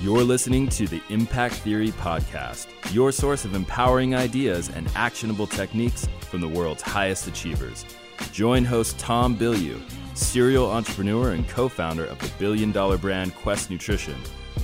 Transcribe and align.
You're 0.00 0.22
listening 0.22 0.66
to 0.70 0.86
the 0.86 1.02
Impact 1.10 1.56
Theory 1.56 1.90
Podcast, 1.90 2.68
your 2.90 3.12
source 3.12 3.44
of 3.44 3.54
empowering 3.54 4.14
ideas 4.14 4.70
and 4.70 4.88
actionable 4.94 5.46
techniques 5.46 6.08
from 6.22 6.40
the 6.40 6.48
world's 6.48 6.80
highest 6.80 7.26
achievers. 7.26 7.84
Join 8.32 8.64
host 8.64 8.98
Tom 8.98 9.36
Bilyeu, 9.36 9.78
serial 10.16 10.70
entrepreneur 10.70 11.32
and 11.32 11.46
co 11.46 11.68
founder 11.68 12.06
of 12.06 12.18
the 12.20 12.32
billion 12.38 12.72
dollar 12.72 12.96
brand 12.96 13.34
Quest 13.34 13.68
Nutrition, 13.68 14.16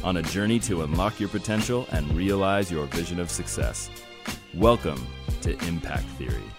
on 0.03 0.17
a 0.17 0.23
journey 0.23 0.59
to 0.61 0.85
unlock 0.85 1.21
your 1.21 1.29
potential 1.29 1.87
and 1.93 2.11
realize 2.17 2.73
your 2.73 2.87
vision 2.87 3.21
of 3.21 3.31
success. 3.31 3.91
Welcome 4.55 5.07
to 5.43 5.53
Impact 5.67 6.07
Theory. 6.17 6.51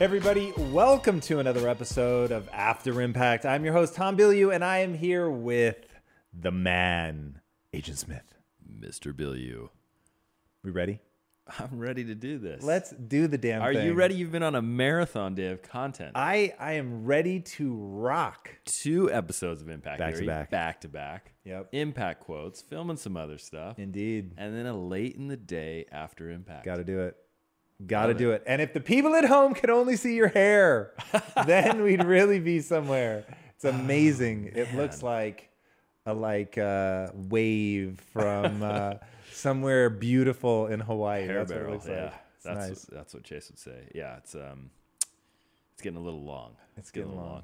Everybody, 0.00 0.52
welcome 0.56 1.20
to 1.20 1.38
another 1.38 1.68
episode 1.68 2.32
of 2.32 2.48
After 2.52 3.00
Impact. 3.00 3.46
I'm 3.46 3.64
your 3.64 3.74
host, 3.74 3.94
Tom 3.94 4.16
Bilyeu, 4.16 4.52
and 4.52 4.64
I 4.64 4.78
am 4.78 4.94
here 4.94 5.30
with 5.30 5.76
the 6.32 6.50
man, 6.50 7.40
Agent 7.72 7.98
Smith. 7.98 8.34
Mr. 8.80 9.12
Bilyeu. 9.12 9.68
We 10.62 10.70
ready? 10.70 11.00
I'm 11.58 11.78
ready 11.80 12.04
to 12.04 12.14
do 12.14 12.38
this. 12.38 12.62
Let's 12.62 12.90
do 12.90 13.26
the 13.26 13.38
damn 13.38 13.60
thing. 13.60 13.68
Are 13.68 13.74
thing. 13.74 13.86
you 13.86 13.94
ready? 13.94 14.14
You've 14.14 14.30
been 14.30 14.42
on 14.42 14.54
a 14.54 14.62
marathon 14.62 15.34
day 15.34 15.48
of 15.48 15.62
content. 15.62 16.12
I 16.14 16.54
I 16.60 16.74
am 16.74 17.04
ready 17.04 17.40
to 17.40 17.74
rock. 17.74 18.50
Two 18.66 19.10
episodes 19.12 19.60
of 19.60 19.68
Impact 19.68 19.98
Back 19.98 20.10
to 20.12 20.16
Theory, 20.18 20.26
back. 20.26 20.50
back 20.50 20.80
to 20.82 20.88
back. 20.88 21.32
Yep. 21.44 21.70
Impact 21.72 22.20
quotes, 22.20 22.62
filming 22.62 22.96
some 22.98 23.16
other 23.16 23.38
stuff, 23.38 23.78
Indeed. 23.78 24.32
and 24.36 24.54
then 24.56 24.66
a 24.66 24.76
late 24.76 25.16
in 25.16 25.26
the 25.28 25.36
day 25.36 25.86
after 25.90 26.30
Impact. 26.30 26.64
Got 26.64 26.76
to 26.76 26.84
do 26.84 27.00
it. 27.00 27.16
Got 27.84 28.06
to 28.06 28.14
do 28.14 28.30
it. 28.32 28.42
And 28.46 28.60
if 28.60 28.72
the 28.74 28.80
people 28.80 29.14
at 29.14 29.24
home 29.24 29.54
could 29.54 29.70
only 29.70 29.96
see 29.96 30.14
your 30.14 30.28
hair, 30.28 30.92
then 31.46 31.82
we'd 31.82 32.04
really 32.04 32.38
be 32.38 32.60
somewhere. 32.60 33.24
It's 33.56 33.64
amazing. 33.64 34.52
it 34.54 34.74
looks 34.74 35.02
like 35.02 35.49
a 36.06 36.14
like 36.14 36.58
uh, 36.58 37.08
wave 37.14 38.00
from 38.12 38.62
uh, 38.62 38.94
somewhere 39.32 39.90
beautiful 39.90 40.66
in 40.66 40.80
Hawaii. 40.80 41.26
Hair 41.26 41.38
That's 41.38 41.52
barrel. 41.52 41.76
what 41.76 41.86
it 41.86 41.90
yeah, 41.90 42.04
like. 42.04 42.12
That's 42.42 42.68
nice. 42.68 42.86
what, 42.88 42.96
that's 42.96 43.14
what 43.14 43.22
Chase 43.24 43.50
would 43.50 43.58
say. 43.58 43.88
Yeah, 43.94 44.16
it's 44.16 44.34
um, 44.34 44.70
it's 45.74 45.82
getting 45.82 45.98
a 45.98 46.02
little 46.02 46.22
long. 46.24 46.56
It's 46.76 46.90
getting 46.90 47.10
a 47.10 47.14
little 47.14 47.28
long. 47.28 47.42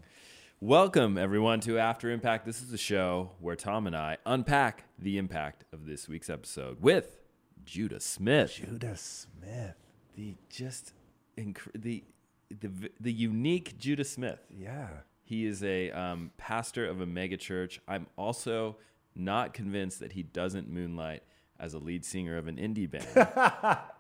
Welcome 0.61 1.19
everyone 1.19 1.61
to 1.61 1.79
After 1.79 2.11
Impact. 2.11 2.47
This 2.47 2.63
is 2.63 2.71
the 2.71 2.79
show 2.79 3.33
where 3.41 3.57
Tom 3.57 3.87
and 3.87 3.95
I 3.95 4.17
unpack 4.25 4.85
the 4.99 5.19
impact 5.19 5.65
of 5.73 5.85
this 5.87 6.09
week's 6.09 6.31
episode 6.31 6.81
with 6.81 7.21
Judah 7.67 8.01
Smith. 8.01 8.55
Judah 8.55 8.97
Smith. 8.97 9.77
the 10.17 10.35
just 10.49 10.93
inc- 11.37 11.59
the 11.75 12.03
the 12.49 12.91
the 12.99 13.13
unique 13.13 13.77
Judah 13.79 14.05
Smith. 14.05 14.41
Yeah. 14.51 14.89
He 15.27 15.45
is 15.45 15.63
a 15.63 15.91
um, 15.91 16.31
pastor 16.39 16.87
of 16.87 17.01
a 17.01 17.07
mega 17.07 17.37
church. 17.37 17.81
I'm 17.87 18.07
also 18.17 18.77
not 19.15 19.53
convinced 19.53 20.01
that 20.01 20.13
he 20.13 20.23
doesn't 20.23 20.71
moonlight 20.71 21.25
as 21.59 21.75
a 21.75 21.79
lead 21.79 22.05
singer 22.05 22.39
of 22.39 22.47
an 22.47 22.57
indie 22.57 22.91
band. 22.91 23.79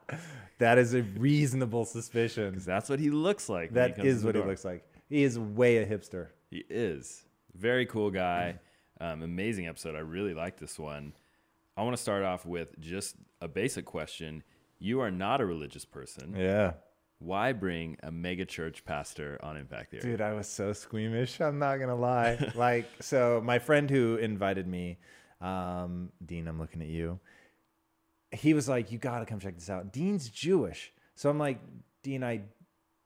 That 0.58 0.78
is 0.78 0.94
a 0.94 1.02
reasonable 1.02 1.84
suspicion. 1.84 2.62
That's 2.64 2.88
what 2.88 2.98
he 2.98 3.10
looks 3.10 3.48
like. 3.48 3.74
That 3.74 3.98
is 3.98 4.24
what 4.24 4.36
he 4.36 4.40
looks 4.40 4.64
like. 4.64 4.84
He 5.08 5.22
is 5.22 5.38
way 5.38 5.78
a 5.78 5.86
hipster. 5.86 6.28
He 6.48 6.64
is 6.70 7.24
very 7.54 7.86
cool 7.86 8.10
guy. 8.10 8.58
Um, 9.00 9.22
amazing 9.22 9.66
episode. 9.66 9.94
I 9.94 9.98
really 9.98 10.32
like 10.32 10.58
this 10.58 10.78
one. 10.78 11.12
I 11.76 11.82
want 11.82 11.94
to 11.94 12.02
start 12.02 12.22
off 12.22 12.46
with 12.46 12.78
just 12.80 13.16
a 13.42 13.48
basic 13.48 13.84
question. 13.84 14.42
You 14.78 15.00
are 15.00 15.10
not 15.10 15.40
a 15.40 15.46
religious 15.46 15.84
person. 15.84 16.34
Yeah. 16.34 16.74
Why 17.18 17.52
bring 17.52 17.96
a 18.02 18.10
mega 18.10 18.44
church 18.44 18.84
pastor 18.84 19.38
on 19.42 19.56
Impact 19.56 19.90
Theory? 19.90 20.02
Dude, 20.02 20.20
I 20.20 20.34
was 20.34 20.46
so 20.46 20.72
squeamish. 20.72 21.40
I'm 21.40 21.58
not 21.58 21.78
gonna 21.78 21.96
lie. 21.96 22.52
like, 22.54 22.86
so 23.00 23.40
my 23.42 23.58
friend 23.58 23.88
who 23.88 24.16
invited 24.16 24.66
me, 24.66 24.98
um, 25.40 26.10
Dean, 26.24 26.46
I'm 26.46 26.58
looking 26.58 26.82
at 26.82 26.88
you. 26.88 27.18
He 28.32 28.52
was 28.52 28.68
like, 28.68 28.92
"You 28.92 28.98
gotta 28.98 29.24
come 29.24 29.40
check 29.40 29.54
this 29.54 29.70
out." 29.70 29.92
Dean's 29.92 30.28
Jewish, 30.28 30.92
so 31.14 31.30
I'm 31.30 31.38
like, 31.38 31.58
Dean, 32.02 32.22
I 32.22 32.42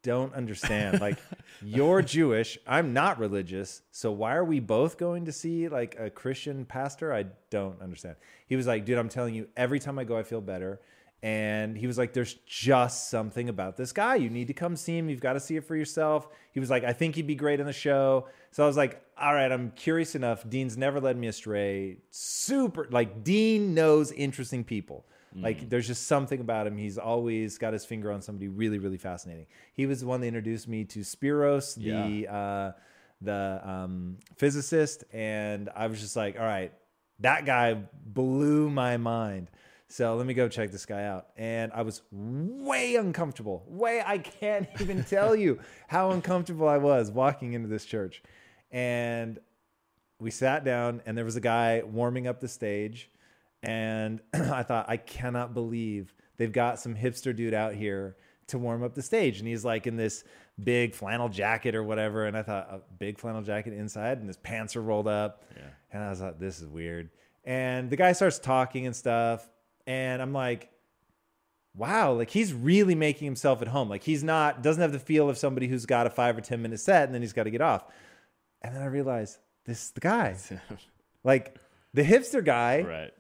don't 0.03 0.35
understand. 0.35 1.01
Like, 1.01 1.19
you're 1.63 2.03
Jewish. 2.03 2.59
I'm 2.67 2.93
not 2.93 3.19
religious. 3.19 3.83
So 3.91 4.11
why 4.11 4.35
are 4.35 4.45
we 4.45 4.61
both 4.61 4.99
going 4.99 5.27
to 5.27 5.33
see 5.33 5.69
like 5.69 5.97
a 5.99 6.11
Christian 6.11 6.65
pastor? 6.65 7.13
I 7.13 7.27
don't 7.51 7.81
understand. 7.81 8.17
He 8.47 8.57
was 8.57 8.67
like, 8.67 8.85
dude, 8.85 8.99
I'm 8.99 9.09
telling 9.09 9.35
you, 9.35 9.49
every 9.57 9.79
time 9.79 9.99
I 9.99 10.05
go, 10.05 10.19
I 10.19 10.23
feel 10.23 10.41
better. 10.41 10.81
And 11.23 11.77
he 11.77 11.87
was 11.87 11.99
like, 11.99 12.15
there's 12.15 12.35
just 12.47 13.11
something 13.11 13.51
about 13.51 13.77
this 13.77 13.93
guy. 13.93 14.15
You 14.15 14.31
need 14.31 14.47
to 14.47 14.55
come 14.55 14.75
see 14.75 14.97
him. 14.97 15.11
You've 15.11 15.21
got 15.21 15.35
to 15.35 15.41
see 15.41 15.57
it 15.57 15.67
for 15.67 15.77
yourself. 15.77 16.29
He 16.53 16.61
was 16.61 16.71
like, 16.71 16.83
I 16.83 16.95
think 16.95 17.15
he'd 17.15 17.27
be 17.27 17.35
great 17.35 17.61
in 17.61 17.67
the 17.67 17.75
show. 17.75 18.27
So 18.53 18.65
I 18.65 18.67
was 18.67 18.77
like, 18.77 19.03
all 19.19 19.35
right, 19.35 19.53
I'm 19.53 19.71
curious 19.73 20.15
enough. 20.15 20.49
Dean's 20.49 20.79
never 20.79 20.99
led 20.99 21.19
me 21.19 21.27
astray. 21.27 21.99
Super, 22.11 22.87
like, 22.91 23.23
Dean 23.23 23.75
knows 23.75 24.13
interesting 24.13 24.65
people. 24.65 25.05
Like, 25.43 25.69
there's 25.69 25.87
just 25.87 26.09
something 26.09 26.41
about 26.41 26.67
him. 26.67 26.77
He's 26.77 26.99
always 26.99 27.57
got 27.59 27.73
his 27.73 27.85
finger 27.85 28.11
on 28.11 28.21
somebody 28.21 28.49
really, 28.49 28.79
really 28.79 28.97
fascinating. 28.97 29.47
He 29.75 29.87
was 29.87 30.01
the 30.01 30.07
one 30.07 30.21
that 30.23 30.27
introduced 30.27 30.67
me 30.67 30.85
to 30.87 31.01
Spiros, 31.01 31.77
the 31.77 32.33
uh, 32.33 32.73
the 33.21 33.61
um, 33.63 34.17
physicist, 34.37 35.05
and 35.13 35.69
I 35.77 35.87
was 35.87 36.01
just 36.01 36.17
like, 36.17 36.37
all 36.37 36.45
right, 36.47 36.73
that 37.21 37.45
guy 37.45 37.75
blew 38.07 38.71
my 38.71 38.97
mind. 38.97 39.51
So 39.91 40.15
let 40.15 40.25
me 40.25 40.35
go 40.35 40.49
check 40.49 40.71
this 40.71 40.87
guy 40.87 41.03
out. 41.03 41.27
And 41.37 41.73
I 41.75 41.83
was 41.83 42.03
way 42.13 42.95
uncomfortable. 42.95 43.65
Way, 43.67 44.01
I 44.07 44.19
can't 44.19 44.69
even 44.81 45.03
tell 45.03 45.35
you 45.35 45.59
how 45.89 46.13
uncomfortable 46.13 46.69
I 46.69 46.77
was 46.79 47.11
walking 47.11 47.55
into 47.55 47.69
this 47.69 47.85
church. 47.85 48.23
And 48.71 49.41
we 50.21 50.31
sat 50.31 50.65
down, 50.65 51.03
and 51.07 51.19
there 51.19 51.25
was 51.25 51.35
a 51.35 51.41
guy 51.41 51.83
warming 51.85 52.29
up 52.29 52.41
the 52.41 52.47
stage. 52.47 53.11
And 53.65 54.21
I 54.33 54.63
thought, 54.63 54.87
I 54.89 54.97
cannot 54.97 55.55
believe 55.55 56.15
they've 56.37 56.53
got 56.53 56.79
some 56.79 56.95
hipster 56.95 57.35
dude 57.35 57.53
out 57.53 57.75
here 57.75 58.17
to 58.47 58.59
warm 58.59 58.85
up 58.85 58.95
the 58.95 59.03
stage. 59.03 59.41
And 59.41 59.49
he's 59.49 59.65
like 59.65 59.89
in 59.89 59.97
this 59.97 60.23
big 60.63 60.95
flannel 60.95 61.29
jacket 61.29 61.75
or 61.75 61.83
whatever. 61.83 62.27
And 62.27 62.37
I 62.37 62.45
thought, 62.45 62.69
a 62.71 62.81
big 63.01 63.19
flannel 63.19 63.43
jacket 63.43 63.73
inside, 63.73 64.19
and 64.19 64.29
his 64.29 64.37
pants 64.37 64.77
are 64.77 64.83
rolled 64.83 65.09
up. 65.09 65.43
Yeah. 65.57 65.63
And 65.91 66.05
I 66.05 66.11
was 66.11 66.21
like, 66.21 66.39
this 66.39 66.61
is 66.61 66.69
weird. 66.69 67.11
And 67.45 67.91
the 67.91 67.97
guy 67.97 68.13
starts 68.13 68.39
talking 68.39 68.87
and 68.87 68.95
stuff. 68.95 69.49
And 69.87 70.21
I'm 70.23 70.33
like, 70.33 70.71
wow, 71.75 72.13
like 72.13 72.31
he's 72.31 72.53
really 72.53 72.95
making 72.95 73.25
himself 73.27 73.63
at 73.63 73.69
home. 73.69 73.89
Like 73.89 74.03
he's 74.03 74.25
not, 74.25 74.63
doesn't 74.63 74.81
have 74.81 74.93
the 74.93 74.99
feel 74.99 75.29
of 75.29 75.39
somebody 75.39 75.69
who's 75.69 75.87
got 75.87 76.07
a 76.07 76.11
five 76.11 76.37
or 76.37 76.41
10 76.41 76.61
minute 76.61 76.81
set 76.81 77.05
and 77.05 77.15
then 77.15 77.23
he's 77.23 77.33
got 77.33 77.45
to 77.45 77.51
get 77.51 77.61
off. 77.61 77.85
And 78.63 78.75
then 78.75 78.83
I 78.83 78.87
realized 78.87 79.39
this 79.65 79.85
is 79.85 79.91
the 79.91 80.01
guy. 80.01 80.37
Like 81.23 81.59
the 81.93 82.03
hipster 82.03 82.43
guy 82.43 82.81
right. 82.81 83.11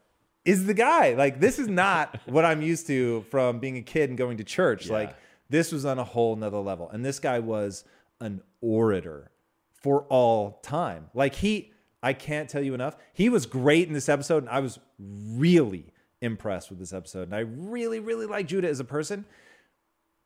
is 0.47 0.65
the 0.65 0.73
guy. 0.73 1.13
Like 1.13 1.39
this 1.39 1.59
is 1.59 1.69
not 1.69 2.19
what 2.27 2.47
I'm 2.47 2.63
used 2.63 2.87
to 2.87 3.27
from 3.31 3.59
being 3.59 3.77
a 3.77 3.83
kid 3.83 4.09
and 4.09 4.17
going 4.17 4.39
to 4.39 4.45
church. 4.45 4.87
Yeah. 4.87 4.95
Like 4.95 5.17
this 5.51 5.71
was 5.71 5.85
on 5.85 5.99
a 5.99 6.05
whole 6.05 6.35
nother 6.35 6.61
level. 6.61 6.89
And 6.89 7.05
this 7.05 7.19
guy 7.19 7.41
was 7.41 7.85
an 8.23 8.41
orator 8.63 9.31
for 9.83 10.03
all 10.05 10.61
time. 10.63 11.11
Like 11.15 11.35
he, 11.35 11.73
I 12.03 12.13
can't 12.13 12.49
tell 12.49 12.63
you 12.63 12.75
enough. 12.75 12.97
He 13.13 13.29
was 13.29 13.47
great 13.47 13.89
in 13.89 13.93
this 13.95 14.09
episode, 14.09 14.45
and 14.45 14.49
I 14.49 14.61
was 14.61 14.79
really 14.99 15.90
impressed 16.21 16.71
with 16.71 16.79
this 16.79 16.93
episode. 16.93 17.23
And 17.23 17.35
I 17.35 17.41
really, 17.41 18.01
really 18.01 18.27
like 18.27 18.47
Judah 18.47 18.69
as 18.69 18.81
a 18.81 18.85
person. 18.85 19.25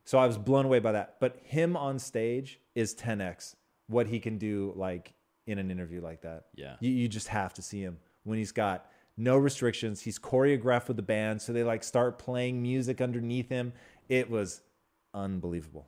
So 0.05 0.19
I 0.19 0.27
was 0.27 0.37
blown 0.37 0.67
away 0.67 0.81
by 0.81 0.93
that. 0.93 1.17
But 1.21 1.39
him 1.45 1.77
on 1.77 1.99
stage 1.99 2.61
is 2.75 2.95
10x 2.95 3.55
what 3.87 4.07
he 4.07 4.19
can 4.19 4.39
do 4.39 4.73
like 4.77 5.15
in 5.47 5.59
an 5.59 5.71
interview 5.71 6.01
like 6.01 6.23
that. 6.23 6.45
Yeah. 6.55 6.77
You, 6.81 6.91
you 6.91 7.09
just 7.09 7.29
have 7.29 7.55
to 7.55 7.63
see 7.63 7.81
him 7.81 7.99
when 8.25 8.39
he's 8.39 8.53
got 8.53 8.87
no 9.17 9.37
restrictions. 9.37 10.01
He's 10.01 10.19
choreographed 10.19 10.89
with 10.89 10.97
the 10.97 11.03
band, 11.03 11.41
so 11.41 11.53
they 11.53 11.63
like 11.63 11.85
start 11.85 12.19
playing 12.19 12.63
music 12.63 13.01
underneath 13.01 13.49
him. 13.49 13.73
It 14.09 14.31
was 14.31 14.63
unbelievable. 15.13 15.87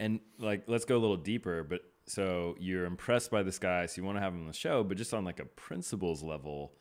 And 0.00 0.20
like, 0.38 0.64
let's 0.66 0.84
go 0.84 0.96
a 0.96 0.98
little 0.98 1.16
deeper. 1.16 1.62
But 1.62 1.82
so 2.06 2.56
you're 2.58 2.84
impressed 2.86 3.30
by 3.30 3.42
this 3.42 3.58
guy, 3.58 3.86
so 3.86 4.00
you 4.00 4.04
want 4.04 4.16
to 4.16 4.22
have 4.22 4.32
him 4.32 4.40
on 4.40 4.46
the 4.46 4.52
show. 4.52 4.82
But 4.82 4.96
just 4.96 5.14
on 5.14 5.24
like 5.24 5.40
a 5.40 5.44
principles 5.44 6.22
level, 6.22 6.72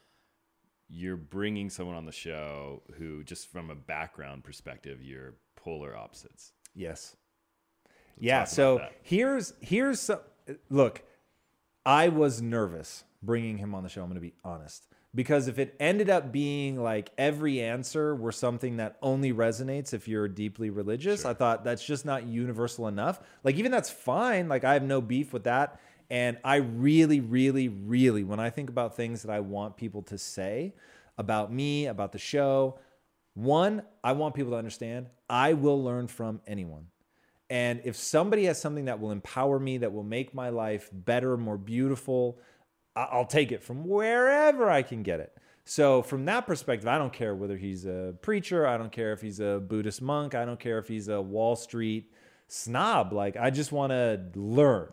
you're 0.93 1.17
bringing 1.17 1.69
someone 1.69 1.95
on 1.95 2.05
the 2.05 2.11
show 2.11 2.83
who, 2.97 3.23
just 3.23 3.51
from 3.51 3.69
a 3.69 3.75
background 3.75 4.43
perspective, 4.43 5.01
you're 5.01 5.33
polar 5.55 5.95
opposites. 5.95 6.53
Yes. 6.75 7.15
yeah. 8.17 8.39
talk 8.39 8.41
about 8.43 8.49
So 8.55 8.77
that. 8.77 8.91
here's 9.01 9.53
here's 9.59 9.99
some, 9.99 10.19
look. 10.69 11.01
I 11.85 12.07
was 12.09 12.41
nervous 12.41 13.03
bringing 13.21 13.57
him 13.57 13.75
on 13.75 13.83
the 13.83 13.89
show. 13.89 14.01
I'm 14.01 14.07
going 14.07 14.15
to 14.15 14.21
be 14.21 14.35
honest. 14.43 14.87
Because 15.15 15.47
if 15.47 15.59
it 15.59 15.75
ended 15.79 16.09
up 16.09 16.31
being 16.31 16.81
like 16.81 17.11
every 17.17 17.61
answer 17.61 18.15
were 18.15 18.31
something 18.31 18.77
that 18.77 18.97
only 19.01 19.31
resonates 19.31 19.93
if 19.93 20.07
you're 20.07 20.27
deeply 20.27 20.71
religious, 20.71 21.23
I 21.23 21.35
thought 21.35 21.63
that's 21.63 21.85
just 21.85 22.03
not 22.03 22.25
universal 22.25 22.87
enough. 22.87 23.19
Like, 23.43 23.55
even 23.57 23.71
that's 23.71 23.91
fine. 23.91 24.47
Like, 24.47 24.63
I 24.63 24.73
have 24.73 24.83
no 24.83 25.01
beef 25.01 25.31
with 25.31 25.43
that. 25.43 25.79
And 26.09 26.37
I 26.43 26.57
really, 26.57 27.19
really, 27.19 27.69
really, 27.69 28.23
when 28.23 28.39
I 28.39 28.49
think 28.49 28.69
about 28.69 28.95
things 28.95 29.23
that 29.23 29.31
I 29.31 29.39
want 29.39 29.77
people 29.77 30.01
to 30.03 30.17
say 30.17 30.73
about 31.17 31.51
me, 31.51 31.87
about 31.87 32.11
the 32.11 32.19
show, 32.19 32.79
one, 33.33 33.83
I 34.03 34.13
want 34.13 34.35
people 34.35 34.51
to 34.51 34.57
understand 34.57 35.07
I 35.29 35.53
will 35.53 35.83
learn 35.83 36.07
from 36.07 36.41
anyone. 36.45 36.87
And 37.49 37.81
if 37.83 37.95
somebody 37.95 38.45
has 38.45 38.59
something 38.59 38.85
that 38.85 38.99
will 38.99 39.11
empower 39.11 39.59
me, 39.59 39.77
that 39.79 39.91
will 39.91 40.03
make 40.03 40.33
my 40.33 40.49
life 40.49 40.89
better, 40.91 41.37
more 41.37 41.57
beautiful, 41.57 42.39
I'll 42.95 43.25
take 43.25 43.51
it 43.51 43.63
from 43.63 43.87
wherever 43.87 44.69
I 44.69 44.81
can 44.81 45.03
get 45.03 45.19
it. 45.19 45.35
So, 45.65 46.01
from 46.01 46.25
that 46.25 46.45
perspective, 46.45 46.87
I 46.87 46.97
don't 46.97 47.13
care 47.13 47.35
whether 47.35 47.55
he's 47.55 47.85
a 47.85 48.15
preacher, 48.21 48.67
I 48.67 48.77
don't 48.77 48.91
care 48.91 49.13
if 49.13 49.21
he's 49.21 49.39
a 49.39 49.63
Buddhist 49.65 50.01
monk, 50.01 50.35
I 50.35 50.45
don't 50.45 50.59
care 50.59 50.77
if 50.77 50.87
he's 50.87 51.07
a 51.07 51.21
Wall 51.21 51.55
Street 51.55 52.11
snob. 52.47 53.13
Like, 53.13 53.37
I 53.37 53.49
just 53.49 53.71
want 53.71 53.91
to 53.91 54.21
learn. 54.35 54.91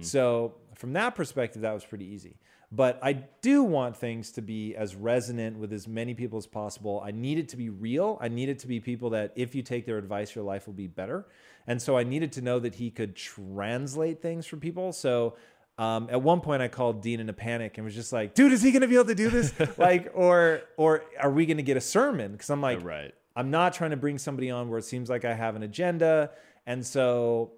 So, 0.00 0.54
from 0.74 0.92
that 0.92 1.14
perspective, 1.14 1.62
that 1.62 1.72
was 1.72 1.84
pretty 1.84 2.06
easy. 2.06 2.36
But 2.70 2.98
I 3.02 3.14
do 3.40 3.62
want 3.62 3.96
things 3.96 4.30
to 4.32 4.42
be 4.42 4.76
as 4.76 4.94
resonant 4.94 5.58
with 5.58 5.72
as 5.72 5.88
many 5.88 6.12
people 6.12 6.36
as 6.36 6.46
possible. 6.46 7.02
I 7.04 7.12
need 7.12 7.38
it 7.38 7.48
to 7.50 7.56
be 7.56 7.70
real. 7.70 8.18
I 8.20 8.28
need 8.28 8.50
it 8.50 8.58
to 8.60 8.66
be 8.66 8.78
people 8.78 9.10
that, 9.10 9.32
if 9.36 9.54
you 9.54 9.62
take 9.62 9.86
their 9.86 9.96
advice, 9.96 10.34
your 10.34 10.44
life 10.44 10.66
will 10.66 10.74
be 10.74 10.86
better. 10.86 11.26
And 11.66 11.80
so 11.80 11.96
I 11.96 12.04
needed 12.04 12.32
to 12.32 12.42
know 12.42 12.58
that 12.58 12.74
he 12.74 12.90
could 12.90 13.16
translate 13.16 14.20
things 14.20 14.46
for 14.46 14.58
people. 14.58 14.92
So 14.92 15.36
um, 15.78 16.08
at 16.10 16.20
one 16.20 16.40
point, 16.40 16.60
I 16.60 16.68
called 16.68 17.00
Dean 17.00 17.20
in 17.20 17.28
a 17.28 17.32
panic 17.32 17.78
and 17.78 17.84
was 17.84 17.94
just 17.94 18.12
like, 18.12 18.34
"Dude, 18.34 18.52
is 18.52 18.62
he 18.62 18.70
going 18.72 18.82
to 18.82 18.88
be 18.88 18.96
able 18.96 19.06
to 19.06 19.14
do 19.14 19.30
this? 19.30 19.54
like, 19.78 20.10
or 20.12 20.62
or 20.76 21.04
are 21.20 21.30
we 21.30 21.46
going 21.46 21.58
to 21.58 21.62
get 21.62 21.76
a 21.76 21.80
sermon?" 21.80 22.32
Because 22.32 22.50
I'm 22.50 22.60
like, 22.60 22.82
right. 22.82 23.14
I'm 23.36 23.52
not 23.52 23.72
trying 23.72 23.92
to 23.92 23.96
bring 23.96 24.18
somebody 24.18 24.50
on 24.50 24.68
where 24.68 24.80
it 24.80 24.84
seems 24.84 25.08
like 25.08 25.24
I 25.24 25.32
have 25.32 25.54
an 25.54 25.62
agenda. 25.62 26.32
And 26.66 26.84
so 26.84 27.52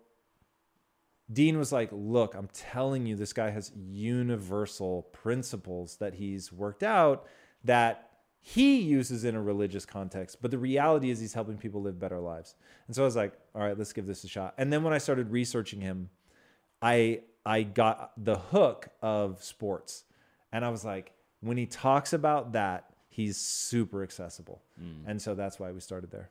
Dean 1.32 1.58
was 1.58 1.72
like, 1.72 1.88
Look, 1.92 2.34
I'm 2.34 2.48
telling 2.52 3.06
you, 3.06 3.16
this 3.16 3.32
guy 3.32 3.50
has 3.50 3.72
universal 3.76 5.02
principles 5.12 5.96
that 5.96 6.14
he's 6.14 6.52
worked 6.52 6.82
out 6.82 7.26
that 7.64 8.08
he 8.42 8.80
uses 8.80 9.24
in 9.24 9.34
a 9.34 9.42
religious 9.42 9.84
context. 9.84 10.38
But 10.40 10.50
the 10.50 10.58
reality 10.58 11.10
is, 11.10 11.20
he's 11.20 11.34
helping 11.34 11.58
people 11.58 11.82
live 11.82 11.98
better 11.98 12.18
lives. 12.18 12.54
And 12.86 12.96
so 12.96 13.02
I 13.02 13.04
was 13.04 13.16
like, 13.16 13.34
All 13.54 13.62
right, 13.62 13.76
let's 13.76 13.92
give 13.92 14.06
this 14.06 14.24
a 14.24 14.28
shot. 14.28 14.54
And 14.58 14.72
then 14.72 14.82
when 14.82 14.92
I 14.92 14.98
started 14.98 15.30
researching 15.30 15.80
him, 15.80 16.10
I 16.82 17.20
I 17.44 17.62
got 17.62 18.12
the 18.22 18.38
hook 18.38 18.88
of 19.02 19.42
sports. 19.42 20.04
And 20.52 20.64
I 20.64 20.68
was 20.68 20.84
like, 20.84 21.12
when 21.40 21.56
he 21.56 21.66
talks 21.66 22.12
about 22.12 22.52
that, 22.52 22.90
he's 23.08 23.36
super 23.36 24.02
accessible. 24.02 24.62
Mm. 24.80 25.04
And 25.06 25.22
so 25.22 25.34
that's 25.34 25.58
why 25.58 25.70
we 25.72 25.80
started 25.80 26.10
there. 26.10 26.30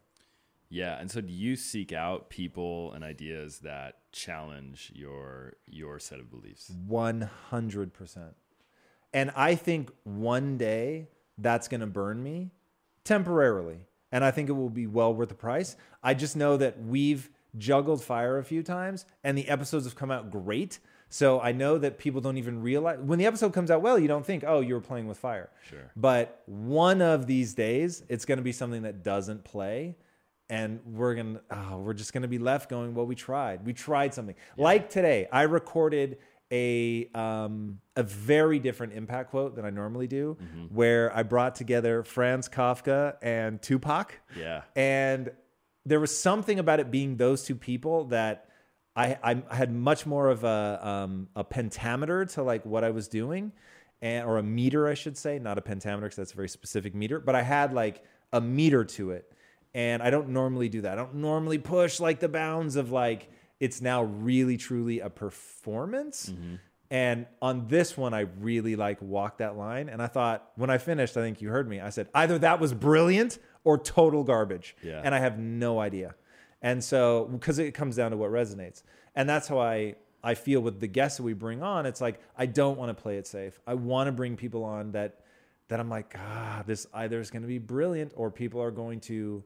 Yeah, 0.69 0.99
and 0.99 1.09
so 1.09 1.21
do 1.21 1.33
you 1.33 1.55
seek 1.55 1.91
out 1.91 2.29
people 2.29 2.93
and 2.93 3.03
ideas 3.03 3.59
that 3.59 3.95
challenge 4.11 4.91
your 4.93 5.53
your 5.67 5.99
set 5.99 6.19
of 6.19 6.29
beliefs? 6.29 6.71
100%. 6.87 8.33
And 9.11 9.31
I 9.35 9.55
think 9.55 9.91
one 10.03 10.57
day 10.57 11.07
that's 11.37 11.67
going 11.67 11.81
to 11.81 11.87
burn 11.87 12.21
me 12.21 12.51
temporarily. 13.03 13.79
And 14.11 14.23
I 14.23 14.31
think 14.31 14.49
it 14.49 14.53
will 14.53 14.69
be 14.69 14.87
well 14.87 15.13
worth 15.13 15.29
the 15.29 15.35
price. 15.35 15.75
I 16.03 16.13
just 16.13 16.35
know 16.35 16.57
that 16.57 16.81
we've 16.81 17.29
juggled 17.57 18.03
fire 18.03 18.37
a 18.37 18.43
few 18.43 18.61
times 18.61 19.05
and 19.23 19.37
the 19.37 19.49
episodes 19.49 19.85
have 19.85 19.95
come 19.95 20.11
out 20.11 20.29
great. 20.29 20.79
So 21.09 21.41
I 21.41 21.51
know 21.51 21.79
that 21.79 21.97
people 21.97 22.21
don't 22.21 22.37
even 22.37 22.61
realize 22.61 22.99
when 22.99 23.17
the 23.17 23.25
episode 23.25 23.53
comes 23.53 23.71
out 23.71 23.81
well, 23.81 23.97
you 23.97 24.07
don't 24.07 24.25
think, 24.25 24.43
oh, 24.45 24.59
you 24.59 24.75
were 24.75 24.81
playing 24.81 25.07
with 25.07 25.17
fire. 25.17 25.49
Sure. 25.67 25.91
But 25.95 26.43
one 26.45 27.01
of 27.01 27.25
these 27.25 27.55
days, 27.55 28.03
it's 28.09 28.25
going 28.25 28.37
to 28.37 28.43
be 28.43 28.51
something 28.51 28.83
that 28.83 29.03
doesn't 29.03 29.43
play. 29.43 29.95
And 30.49 30.79
we're 30.85 31.15
gonna, 31.15 31.41
oh, 31.51 31.77
we're 31.77 31.93
just 31.93 32.11
gonna 32.13 32.27
be 32.27 32.39
left 32.39 32.69
going. 32.69 32.95
Well, 32.95 33.05
we 33.05 33.15
tried. 33.15 33.65
We 33.65 33.73
tried 33.73 34.13
something. 34.13 34.35
Like 34.57 34.89
today, 34.89 35.27
I 35.31 35.43
recorded 35.43 36.17
a 36.51 37.07
um, 37.13 37.79
a 37.95 38.01
very 38.01 38.57
different 38.57 38.93
impact 38.93 39.29
quote 39.29 39.55
than 39.55 39.65
I 39.65 39.69
normally 39.69 40.07
do, 40.07 40.37
where 40.69 41.15
I 41.15 41.21
brought 41.21 41.53
together 41.53 42.03
Franz 42.03 42.49
Kafka 42.49 43.17
and 43.21 43.61
Tupac. 43.61 44.19
Yeah. 44.35 44.63
And 44.75 45.31
there 45.85 45.99
was 45.99 46.17
something 46.17 46.57
about 46.57 46.79
it 46.79 46.89
being 46.91 47.17
those 47.17 47.43
two 47.43 47.55
people 47.55 48.05
that 48.05 48.47
I, 48.95 49.17
I 49.49 49.55
had 49.55 49.71
much 49.71 50.05
more 50.05 50.29
of 50.29 50.43
a, 50.43 50.79
um, 50.81 51.29
a 51.35 51.43
pentameter 51.43 52.25
to 52.25 52.43
like 52.43 52.65
what 52.65 52.83
I 52.83 52.89
was 52.89 53.07
doing, 53.07 53.51
and 54.01 54.25
or 54.25 54.37
a 54.39 54.43
meter, 54.43 54.87
I 54.87 54.95
should 54.95 55.17
say, 55.17 55.39
not 55.39 55.57
a 55.57 55.61
pentameter 55.61 56.07
because 56.07 56.17
that's 56.17 56.33
a 56.33 56.35
very 56.35 56.49
specific 56.49 56.95
meter. 56.95 57.19
But 57.19 57.35
I 57.35 57.43
had 57.43 57.73
like 57.73 58.03
a 58.33 58.41
meter 58.41 58.83
to 58.85 59.11
it, 59.11 59.31
and 59.73 60.01
I 60.01 60.09
don't 60.09 60.29
normally 60.29 60.69
do 60.69 60.81
that. 60.81 60.93
I 60.93 60.95
don't 60.95 61.15
normally 61.15 61.57
push 61.57 61.99
like 61.99 62.19
the 62.19 62.29
bounds 62.29 62.75
of 62.75 62.91
like 62.91 63.29
it's 63.59 63.81
now 63.81 64.03
really 64.03 64.57
truly 64.57 64.99
a 64.99 65.09
performance. 65.09 66.31
And 66.91 67.27
on 67.39 67.67
this 67.67 67.95
one, 67.95 68.15
I 68.15 68.21
really 68.39 68.75
like 68.75 68.99
walked 69.01 69.39
that 69.39 69.55
line. 69.55 69.89
And 69.89 70.01
I 70.01 70.07
thought 70.07 70.49
when 70.55 70.71
I 70.71 70.79
finished, 70.79 71.15
I 71.17 71.21
think 71.21 71.41
you 71.41 71.49
heard 71.49 71.69
me. 71.69 71.79
I 71.79 71.89
said 71.89 72.07
either 72.15 72.39
that 72.39 72.59
was 72.59 72.73
brilliant 72.73 73.37
or 73.63 73.77
total 73.77 74.23
garbage. 74.23 74.75
Yeah. 74.81 75.01
And 75.03 75.13
I 75.13 75.19
have 75.19 75.37
no 75.37 75.79
idea. 75.79 76.15
And 76.61 76.83
so 76.83 77.29
because 77.31 77.59
it 77.59 77.73
comes 77.73 77.95
down 77.95 78.11
to 78.11 78.17
what 78.17 78.31
resonates. 78.31 78.83
And 79.15 79.29
that's 79.29 79.47
how 79.47 79.59
I 79.59 79.95
I 80.23 80.33
feel 80.33 80.59
with 80.61 80.79
the 80.79 80.87
guests 80.87 81.17
that 81.17 81.23
we 81.23 81.33
bring 81.33 81.61
on. 81.61 81.85
It's 81.85 82.01
like 82.01 82.19
I 82.37 82.47
don't 82.47 82.77
want 82.77 82.95
to 82.95 82.99
play 82.99 83.17
it 83.17 83.27
safe. 83.27 83.59
I 83.67 83.75
want 83.75 84.07
to 84.07 84.11
bring 84.11 84.35
people 84.35 84.63
on 84.63 84.91
that 84.93 85.19
that 85.67 85.79
I'm 85.79 85.89
like, 85.89 86.15
ah, 86.17 86.63
this 86.65 86.87
either 86.93 87.19
is 87.19 87.29
going 87.29 87.43
to 87.43 87.47
be 87.47 87.59
brilliant 87.59 88.13
or 88.15 88.31
people 88.31 88.61
are 88.61 88.71
going 88.71 88.99
to 89.01 89.43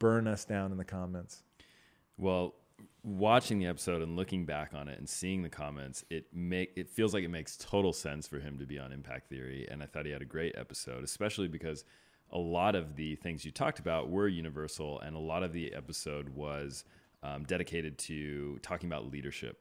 burn 0.00 0.26
us 0.26 0.44
down 0.44 0.72
in 0.72 0.78
the 0.78 0.84
comments. 0.84 1.44
Well, 2.18 2.56
watching 3.04 3.60
the 3.60 3.66
episode 3.66 4.02
and 4.02 4.16
looking 4.16 4.44
back 4.44 4.72
on 4.74 4.88
it 4.88 4.98
and 4.98 5.08
seeing 5.08 5.42
the 5.42 5.48
comments, 5.48 6.04
it 6.10 6.26
make 6.32 6.72
it 6.74 6.88
feels 6.88 7.14
like 7.14 7.22
it 7.22 7.28
makes 7.28 7.56
total 7.56 7.92
sense 7.92 8.26
for 8.26 8.40
him 8.40 8.58
to 8.58 8.66
be 8.66 8.80
on 8.80 8.92
Impact 8.92 9.28
Theory. 9.28 9.68
And 9.70 9.82
I 9.82 9.86
thought 9.86 10.06
he 10.06 10.12
had 10.12 10.22
a 10.22 10.26
great 10.26 10.56
episode, 10.58 11.04
especially 11.04 11.46
because 11.46 11.84
a 12.32 12.38
lot 12.38 12.74
of 12.74 12.96
the 12.96 13.14
things 13.16 13.44
you 13.44 13.50
talked 13.50 13.78
about 13.78 14.10
were 14.10 14.28
universal, 14.28 15.00
and 15.00 15.14
a 15.14 15.20
lot 15.20 15.42
of 15.42 15.52
the 15.52 15.72
episode 15.74 16.30
was 16.30 16.84
um, 17.22 17.44
dedicated 17.44 17.98
to 17.98 18.58
talking 18.62 18.88
about 18.88 19.10
leadership. 19.10 19.58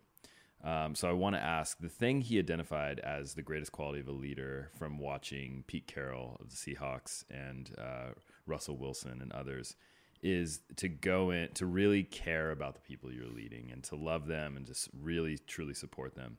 Um, 0.64 0.94
so 0.94 1.08
I 1.08 1.14
want 1.14 1.36
to 1.36 1.42
ask 1.42 1.80
the 1.80 1.90
thing 1.90 2.20
he 2.20 2.38
identified 2.38 3.00
as 3.00 3.34
the 3.34 3.42
greatest 3.42 3.72
quality 3.72 4.02
of 4.02 4.10
a 4.10 4.14
leader 4.14 4.72
from 4.78 5.00
watching 5.00 5.64
Pete 5.68 5.88
Carroll 5.88 6.38
of 6.42 6.50
the 6.50 6.56
Seahawks 6.56 7.24
and 7.32 7.72
uh, 7.78 8.10
Russell 8.46 8.76
Wilson 8.76 9.22
and 9.22 9.32
others 9.32 9.76
is 10.22 10.62
to 10.76 10.90
go 10.90 11.32
in 11.32 11.50
to 11.54 11.66
really 11.66 12.04
care 12.04 12.52
about 12.52 12.76
the 12.76 12.82
people 12.82 13.12
you're 13.12 13.28
leading 13.28 13.70
and 13.72 13.84
to 13.84 13.96
love 13.96 14.28
them 14.28 14.58
and 14.58 14.66
just 14.66 14.90
really 15.02 15.38
truly 15.48 15.74
support 15.74 16.16
them. 16.16 16.38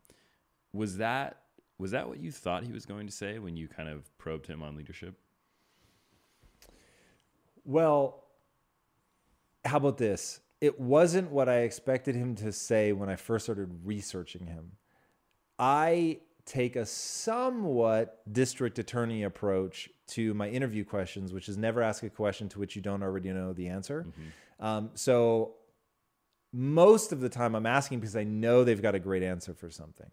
Was 0.72 0.98
that 0.98 1.42
was 1.78 1.92
that 1.92 2.08
what 2.08 2.20
you 2.20 2.30
thought 2.30 2.62
he 2.62 2.72
was 2.72 2.84
going 2.84 3.06
to 3.06 3.12
say 3.12 3.38
when 3.38 3.56
you 3.56 3.66
kind 3.66 3.88
of 3.88 4.16
probed 4.18 4.46
him 4.46 4.62
on 4.62 4.76
leadership? 4.76 5.14
Well, 7.64 8.24
how 9.64 9.78
about 9.78 9.96
this? 9.96 10.40
It 10.60 10.78
wasn't 10.78 11.30
what 11.30 11.48
I 11.48 11.60
expected 11.60 12.14
him 12.14 12.34
to 12.36 12.52
say 12.52 12.92
when 12.92 13.08
I 13.08 13.16
first 13.16 13.46
started 13.46 13.70
researching 13.84 14.46
him. 14.46 14.72
I 15.58 16.20
take 16.46 16.76
a 16.76 16.86
somewhat 16.86 18.20
district 18.32 18.78
attorney 18.78 19.22
approach 19.24 19.88
to 20.08 20.34
my 20.34 20.48
interview 20.48 20.84
questions, 20.84 21.32
which 21.32 21.48
is 21.48 21.56
never 21.56 21.82
ask 21.82 22.02
a 22.02 22.10
question 22.10 22.48
to 22.50 22.58
which 22.58 22.74
you 22.76 22.82
don't 22.82 23.02
already 23.02 23.32
know 23.32 23.52
the 23.52 23.68
answer. 23.68 24.06
Um, 24.58 24.90
so 24.94 25.54
most 26.52 27.12
of 27.12 27.20
the 27.20 27.28
time 27.28 27.54
I'm 27.54 27.66
asking 27.66 28.00
because 28.00 28.16
I 28.16 28.24
know 28.24 28.64
they've 28.64 28.82
got 28.82 28.94
a 28.94 28.98
great 28.98 29.22
answer 29.22 29.54
for 29.54 29.70
something. 29.70 30.10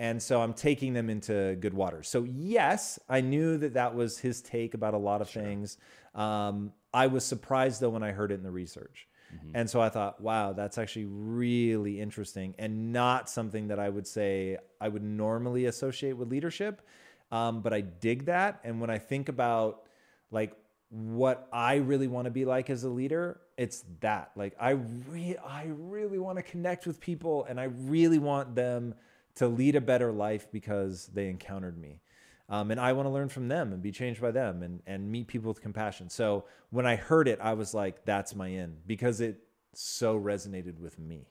And 0.00 0.22
so 0.22 0.40
I'm 0.40 0.54
taking 0.54 0.92
them 0.92 1.10
into 1.10 1.56
good 1.60 1.74
water. 1.74 2.02
So, 2.04 2.22
yes, 2.22 3.00
I 3.08 3.20
knew 3.20 3.58
that 3.58 3.74
that 3.74 3.94
was 3.94 4.18
his 4.18 4.40
take 4.40 4.74
about 4.74 4.94
a 4.94 4.98
lot 4.98 5.20
of 5.20 5.28
things. 5.28 5.76
Um, 6.14 6.72
I 6.94 7.08
was 7.08 7.24
surprised 7.24 7.80
though 7.80 7.90
when 7.90 8.02
I 8.02 8.12
heard 8.12 8.30
it 8.30 8.36
in 8.36 8.42
the 8.42 8.50
research. 8.50 9.08
And 9.54 9.68
so 9.68 9.80
I 9.80 9.88
thought, 9.88 10.20
wow, 10.20 10.52
that's 10.52 10.78
actually 10.78 11.06
really 11.06 12.00
interesting 12.00 12.54
and 12.58 12.92
not 12.92 13.28
something 13.28 13.68
that 13.68 13.78
I 13.78 13.88
would 13.88 14.06
say 14.06 14.58
I 14.80 14.88
would 14.88 15.02
normally 15.02 15.66
associate 15.66 16.14
with 16.14 16.30
leadership. 16.30 16.82
Um, 17.30 17.60
but 17.60 17.72
I 17.72 17.82
dig 17.82 18.26
that. 18.26 18.60
And 18.64 18.80
when 18.80 18.90
I 18.90 18.98
think 18.98 19.28
about 19.28 19.82
like 20.30 20.54
what 20.90 21.46
I 21.52 21.76
really 21.76 22.08
want 22.08 22.24
to 22.24 22.30
be 22.30 22.44
like 22.44 22.70
as 22.70 22.84
a 22.84 22.88
leader, 22.88 23.40
it's 23.56 23.84
that. 24.00 24.30
Like 24.34 24.54
I 24.58 24.70
re- 24.70 25.36
I 25.46 25.66
really 25.68 26.18
want 26.18 26.38
to 26.38 26.42
connect 26.42 26.86
with 26.86 27.00
people 27.00 27.44
and 27.44 27.60
I 27.60 27.64
really 27.64 28.18
want 28.18 28.54
them 28.54 28.94
to 29.36 29.46
lead 29.46 29.76
a 29.76 29.80
better 29.80 30.10
life 30.10 30.50
because 30.50 31.06
they 31.08 31.28
encountered 31.28 31.78
me. 31.78 32.00
Um, 32.48 32.70
and 32.70 32.80
I 32.80 32.92
want 32.94 33.06
to 33.06 33.10
learn 33.10 33.28
from 33.28 33.48
them 33.48 33.72
and 33.72 33.82
be 33.82 33.92
changed 33.92 34.20
by 34.22 34.30
them 34.30 34.62
and, 34.62 34.80
and 34.86 35.10
meet 35.10 35.26
people 35.28 35.48
with 35.48 35.60
compassion. 35.60 36.08
So 36.08 36.44
when 36.70 36.86
I 36.86 36.96
heard 36.96 37.28
it, 37.28 37.38
I 37.42 37.52
was 37.52 37.74
like, 37.74 38.04
that's 38.06 38.34
my 38.34 38.48
in 38.48 38.78
because 38.86 39.20
it 39.20 39.40
so 39.74 40.18
resonated 40.18 40.78
with 40.78 40.98
me. 40.98 41.26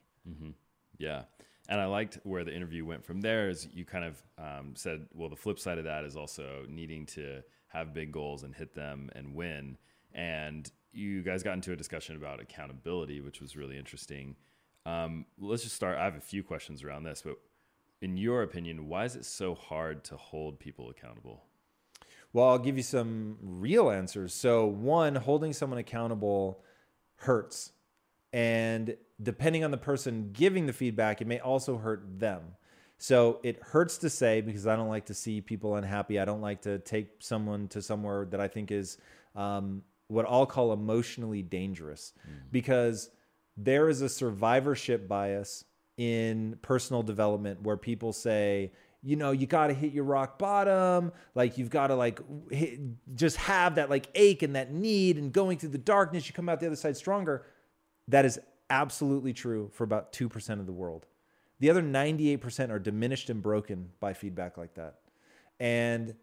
Yeah. 0.99 1.23
and 1.69 1.79
I 1.81 1.85
liked 1.85 2.19
where 2.23 2.43
the 2.43 2.55
interview 2.55 2.85
went 2.85 3.03
from 3.03 3.21
there. 3.21 3.49
Is 3.49 3.67
you 3.73 3.85
kind 3.85 4.05
of 4.05 4.23
um, 4.37 4.73
said, 4.75 5.07
well, 5.13 5.29
the 5.29 5.35
flip 5.35 5.59
side 5.59 5.77
of 5.77 5.83
that 5.85 6.05
is 6.05 6.15
also 6.15 6.65
needing 6.69 7.05
to 7.07 7.41
have 7.67 7.93
big 7.93 8.11
goals 8.11 8.43
and 8.43 8.55
hit 8.55 8.73
them 8.73 9.09
and 9.15 9.35
win. 9.35 9.77
And 10.13 10.69
you 10.93 11.21
guys 11.21 11.43
got 11.43 11.53
into 11.53 11.73
a 11.73 11.75
discussion 11.75 12.15
about 12.15 12.39
accountability, 12.41 13.21
which 13.21 13.41
was 13.41 13.55
really 13.55 13.77
interesting. 13.77 14.35
Um, 14.85 15.25
let's 15.37 15.63
just 15.63 15.75
start. 15.75 15.97
I 15.97 16.05
have 16.05 16.15
a 16.15 16.21
few 16.21 16.43
questions 16.43 16.83
around 16.83 17.03
this, 17.03 17.21
but 17.23 17.35
in 18.01 18.17
your 18.17 18.43
opinion, 18.43 18.87
why 18.87 19.05
is 19.05 19.15
it 19.15 19.25
so 19.25 19.55
hard 19.55 20.03
to 20.05 20.17
hold 20.17 20.59
people 20.59 20.89
accountable? 20.89 21.43
Well, 22.33 22.49
I'll 22.49 22.59
give 22.59 22.77
you 22.77 22.83
some 22.83 23.37
real 23.41 23.89
answers. 23.89 24.33
So, 24.33 24.65
one, 24.65 25.15
holding 25.15 25.53
someone 25.53 25.79
accountable 25.79 26.63
hurts. 27.15 27.71
And 28.33 28.95
depending 29.21 29.63
on 29.63 29.71
the 29.71 29.77
person 29.77 30.31
giving 30.33 30.65
the 30.67 30.73
feedback, 30.73 31.21
it 31.21 31.27
may 31.27 31.39
also 31.39 31.77
hurt 31.77 32.19
them. 32.19 32.41
So 32.97 33.39
it 33.43 33.61
hurts 33.61 33.99
to 33.99 34.09
say 34.09 34.41
because 34.41 34.65
I 34.65 34.75
don't 34.75 34.89
like 34.89 35.05
to 35.05 35.13
see 35.13 35.39
people 35.41 35.75
unhappy. 35.75 36.19
I 36.19 36.25
don't 36.25 36.41
like 36.41 36.61
to 36.63 36.79
take 36.79 37.09
someone 37.19 37.67
to 37.69 37.81
somewhere 37.81 38.25
that 38.25 38.39
I 38.39 38.47
think 38.47 38.71
is 38.71 38.97
um, 39.35 39.83
what 40.07 40.25
I'll 40.27 40.47
call 40.47 40.73
emotionally 40.73 41.43
dangerous 41.43 42.13
mm. 42.27 42.33
because 42.51 43.11
there 43.55 43.87
is 43.89 44.01
a 44.01 44.09
survivorship 44.09 45.07
bias 45.07 45.63
in 45.97 46.57
personal 46.61 47.03
development 47.03 47.61
where 47.63 47.75
people 47.75 48.13
say, 48.13 48.71
you 49.03 49.15
know, 49.15 49.31
you 49.31 49.47
got 49.47 49.67
to 49.67 49.73
hit 49.73 49.93
your 49.93 50.03
rock 50.03 50.37
bottom. 50.37 51.11
Like 51.35 51.57
you've 51.57 51.69
got 51.69 51.87
to 51.87 51.95
like 51.95 52.19
hit, 52.51 52.79
just 53.15 53.37
have 53.37 53.75
that 53.75 53.89
like 53.89 54.07
ache 54.15 54.43
and 54.43 54.55
that 54.55 54.71
need 54.71 55.17
and 55.17 55.31
going 55.31 55.57
through 55.57 55.69
the 55.69 55.77
darkness, 55.77 56.27
you 56.27 56.33
come 56.33 56.49
out 56.49 56.59
the 56.59 56.67
other 56.67 56.75
side 56.75 56.97
stronger. 56.97 57.45
That 58.07 58.25
is 58.25 58.39
absolutely 58.69 59.33
true 59.33 59.69
for 59.73 59.83
about 59.83 60.13
2% 60.13 60.59
of 60.59 60.65
the 60.65 60.71
world. 60.71 61.05
The 61.59 61.69
other 61.69 61.81
98% 61.81 62.69
are 62.69 62.79
diminished 62.79 63.29
and 63.29 63.41
broken 63.41 63.89
by 63.99 64.13
feedback 64.13 64.57
like 64.57 64.75
that. 64.75 64.95
And 65.59 66.13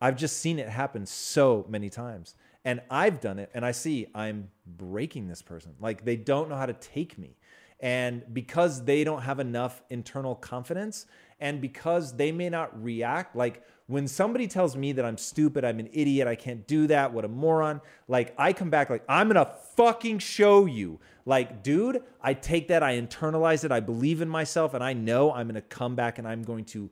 I've 0.00 0.16
just 0.16 0.38
seen 0.38 0.58
it 0.58 0.68
happen 0.68 1.06
so 1.06 1.64
many 1.68 1.88
times. 1.88 2.34
And 2.64 2.82
I've 2.90 3.20
done 3.20 3.38
it 3.38 3.50
and 3.54 3.64
I 3.64 3.72
see 3.72 4.06
I'm 4.14 4.50
breaking 4.66 5.28
this 5.28 5.40
person. 5.40 5.74
Like 5.80 6.04
they 6.04 6.16
don't 6.16 6.48
know 6.48 6.56
how 6.56 6.66
to 6.66 6.74
take 6.74 7.16
me. 7.16 7.36
And 7.80 8.22
because 8.32 8.84
they 8.84 9.04
don't 9.04 9.22
have 9.22 9.38
enough 9.38 9.82
internal 9.88 10.34
confidence 10.34 11.06
and 11.40 11.60
because 11.60 12.16
they 12.16 12.32
may 12.32 12.48
not 12.48 12.82
react, 12.82 13.36
like 13.36 13.62
when 13.86 14.08
somebody 14.08 14.48
tells 14.48 14.76
me 14.76 14.92
that 14.92 15.04
I'm 15.04 15.16
stupid, 15.16 15.64
I'm 15.64 15.78
an 15.78 15.88
idiot, 15.92 16.26
I 16.26 16.34
can't 16.34 16.66
do 16.66 16.88
that, 16.88 17.12
what 17.12 17.24
a 17.24 17.28
moron, 17.28 17.80
like 18.08 18.34
I 18.36 18.52
come 18.52 18.68
back 18.68 18.90
like, 18.90 19.04
I'm 19.08 19.28
gonna 19.28 19.54
fucking 19.76 20.18
show 20.18 20.66
you. 20.66 20.98
Like, 21.24 21.62
dude, 21.62 22.02
I 22.20 22.34
take 22.34 22.68
that, 22.68 22.82
I 22.82 23.00
internalize 23.00 23.64
it, 23.64 23.70
I 23.70 23.80
believe 23.80 24.20
in 24.20 24.28
myself, 24.28 24.74
and 24.74 24.82
I 24.82 24.92
know 24.92 25.32
I'm 25.32 25.46
gonna 25.46 25.60
come 25.62 25.94
back 25.94 26.18
and 26.18 26.26
I'm 26.26 26.42
going 26.42 26.64
to 26.66 26.90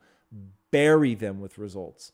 bury 0.71 1.15
them 1.15 1.41
with 1.41 1.59
results 1.59 2.13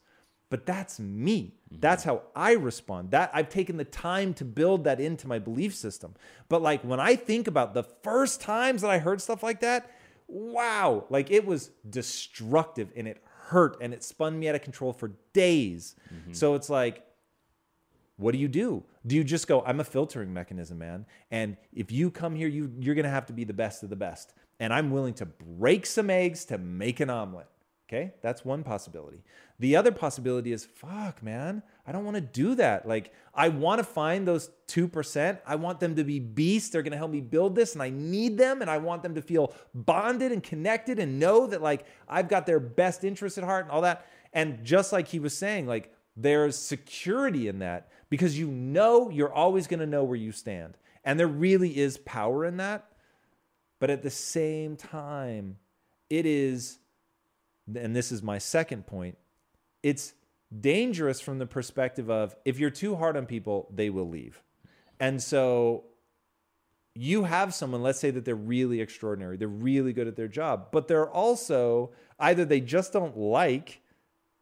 but 0.53 0.67
that's 0.67 1.01
me. 1.01 1.55
Mm-hmm. 1.73 1.81
that's 1.81 2.05
how 2.05 2.21
i 2.37 2.53
respond. 2.53 3.11
That 3.13 3.31
i've 3.33 3.49
taken 3.49 3.79
the 3.79 3.87
time 3.87 4.35
to 4.35 4.45
build 4.45 4.85
that 4.85 5.01
into 5.01 5.27
my 5.27 5.39
belief 5.39 5.75
system. 5.75 6.15
But 6.51 6.61
like 6.61 6.83
when 6.83 7.01
i 7.01 7.17
think 7.17 7.49
about 7.49 7.73
the 7.73 7.83
first 7.83 8.43
times 8.43 8.83
that 8.83 8.91
i 8.91 8.99
heard 8.99 9.23
stuff 9.23 9.43
like 9.43 9.61
that 9.61 9.91
wow 10.29 11.05
like 11.09 11.31
it 11.31 11.47
was 11.47 11.71
destructive 11.89 12.91
and 12.95 13.09
it 13.09 13.23
hurt 13.49 13.79
and 13.81 13.95
it 13.95 14.05
spun 14.05 14.39
me 14.39 14.49
out 14.49 14.55
of 14.55 14.61
control 14.61 14.93
for 14.93 15.13
days. 15.33 15.97
Mm-hmm. 16.15 16.35
so 16.35 16.55
it's 16.55 16.69
like 16.69 17.03
what 18.17 18.33
do 18.33 18.39
you 18.39 18.49
do? 18.49 18.85
Do 19.07 19.17
you 19.17 19.25
just 19.25 19.49
go 19.49 19.63
i'm 19.63 19.81
a 19.81 19.85
filtering 19.85 20.35
mechanism 20.35 20.77
man. 20.79 21.07
And 21.31 21.57
if 21.73 21.91
you 21.91 22.11
come 22.11 22.35
here 22.35 22.49
you 22.49 22.71
you're 22.79 22.95
going 22.95 23.11
to 23.13 23.17
have 23.19 23.27
to 23.27 23.33
be 23.33 23.45
the 23.45 23.55
best 23.55 23.83
of 23.83 23.89
the 23.89 23.97
best. 23.97 24.35
And 24.61 24.71
i'm 24.75 24.91
willing 24.91 25.15
to 25.15 25.25
break 25.25 25.87
some 25.87 26.11
eggs 26.11 26.45
to 26.47 26.59
make 26.59 27.01
an 27.01 27.09
omelet 27.09 27.49
Okay, 27.93 28.15
that's 28.23 28.43
one 28.43 28.65
possibility. 28.65 29.23
The 29.59 29.77
other 29.77 29.93
possibility 29.93 30.51
is, 30.51 30.65
fuck, 30.65 31.23
man, 31.23 31.63
I 31.87 31.93
don't 31.93 32.07
want 32.07 32.15
to 32.15 32.23
do 32.23 32.55
that. 32.55 32.89
Like, 32.89 33.13
I 33.35 33.51
want 33.51 33.81
to 33.81 33.85
find 33.85 34.27
those 34.27 34.51
2%. 34.69 35.39
I 35.47 35.57
want 35.57 35.79
them 35.79 35.97
to 35.97 36.05
be 36.05 36.19
beasts. 36.19 36.71
They're 36.71 36.81
going 36.81 36.93
to 36.93 36.99
help 36.99 37.11
me 37.11 37.21
build 37.21 37.55
this, 37.55 37.75
and 37.75 37.83
I 37.83 37.91
need 37.91 38.39
them, 38.39 38.63
and 38.63 38.71
I 38.71 38.79
want 38.79 39.03
them 39.03 39.15
to 39.17 39.21
feel 39.21 39.53
bonded 39.75 40.33
and 40.33 40.43
connected 40.43 40.99
and 40.99 41.21
know 41.21 41.47
that, 41.49 41.61
like, 41.61 41.85
I've 42.09 42.31
got 42.31 42.47
their 42.47 42.61
best 42.61 43.05
interest 43.05 43.37
at 43.37 43.45
heart 43.45 43.67
and 43.67 43.71
all 43.71 43.83
that. 43.83 44.07
And 44.33 44.65
just 44.65 44.91
like 44.91 45.09
he 45.09 45.19
was 45.19 45.37
saying, 45.37 45.67
like, 45.67 45.93
there's 46.17 46.57
security 46.57 47.47
in 47.47 47.59
that 47.59 47.91
because 48.09 48.39
you 48.39 48.47
know 48.47 49.11
you're 49.11 49.33
always 49.33 49.67
going 49.67 49.81
to 49.81 49.87
know 49.87 50.05
where 50.05 50.17
you 50.17 50.33
stand. 50.33 50.79
And 51.05 51.21
there 51.21 51.27
really 51.27 51.77
is 51.77 51.99
power 51.99 52.47
in 52.47 52.57
that. 52.57 52.87
But 53.81 53.91
at 53.91 54.03
the 54.03 54.11
same 54.11 54.77
time, 54.77 55.59
it 56.09 56.25
is 56.25 56.79
and 57.67 57.95
this 57.95 58.13
is 58.13 58.23
my 58.23 58.39
second 58.39 58.87
point, 58.87 59.17
it's 59.83 60.15
dangerous 60.61 61.21
from 61.21 61.39
the 61.39 61.47
perspective 61.47 62.11
of 62.11 62.35
if 62.45 62.59
you're 62.59 62.71
too 62.71 62.97
hard 62.97 63.17
on 63.17 63.27
people, 63.27 63.69
they 63.75 63.91
will 63.91 64.09
leave. 64.09 64.43
And 65.01 65.23
so 65.23 65.85
you 66.95 67.25
have 67.25 67.55
someone, 67.55 67.83
let's 67.83 67.99
say 67.99 68.11
that 68.11 68.25
they're 68.25 68.35
really 68.35 68.81
extraordinary, 68.81 69.37
they're 69.37 69.49
really 69.49 69.93
good 69.93 70.07
at 70.07 70.17
their 70.17 70.29
job, 70.29 70.69
but 70.73 70.89
they're 70.89 71.11
also 71.11 71.93
either 72.19 72.45
they 72.45 72.61
just 72.61 72.93
don't 72.93 73.17
like 73.17 73.81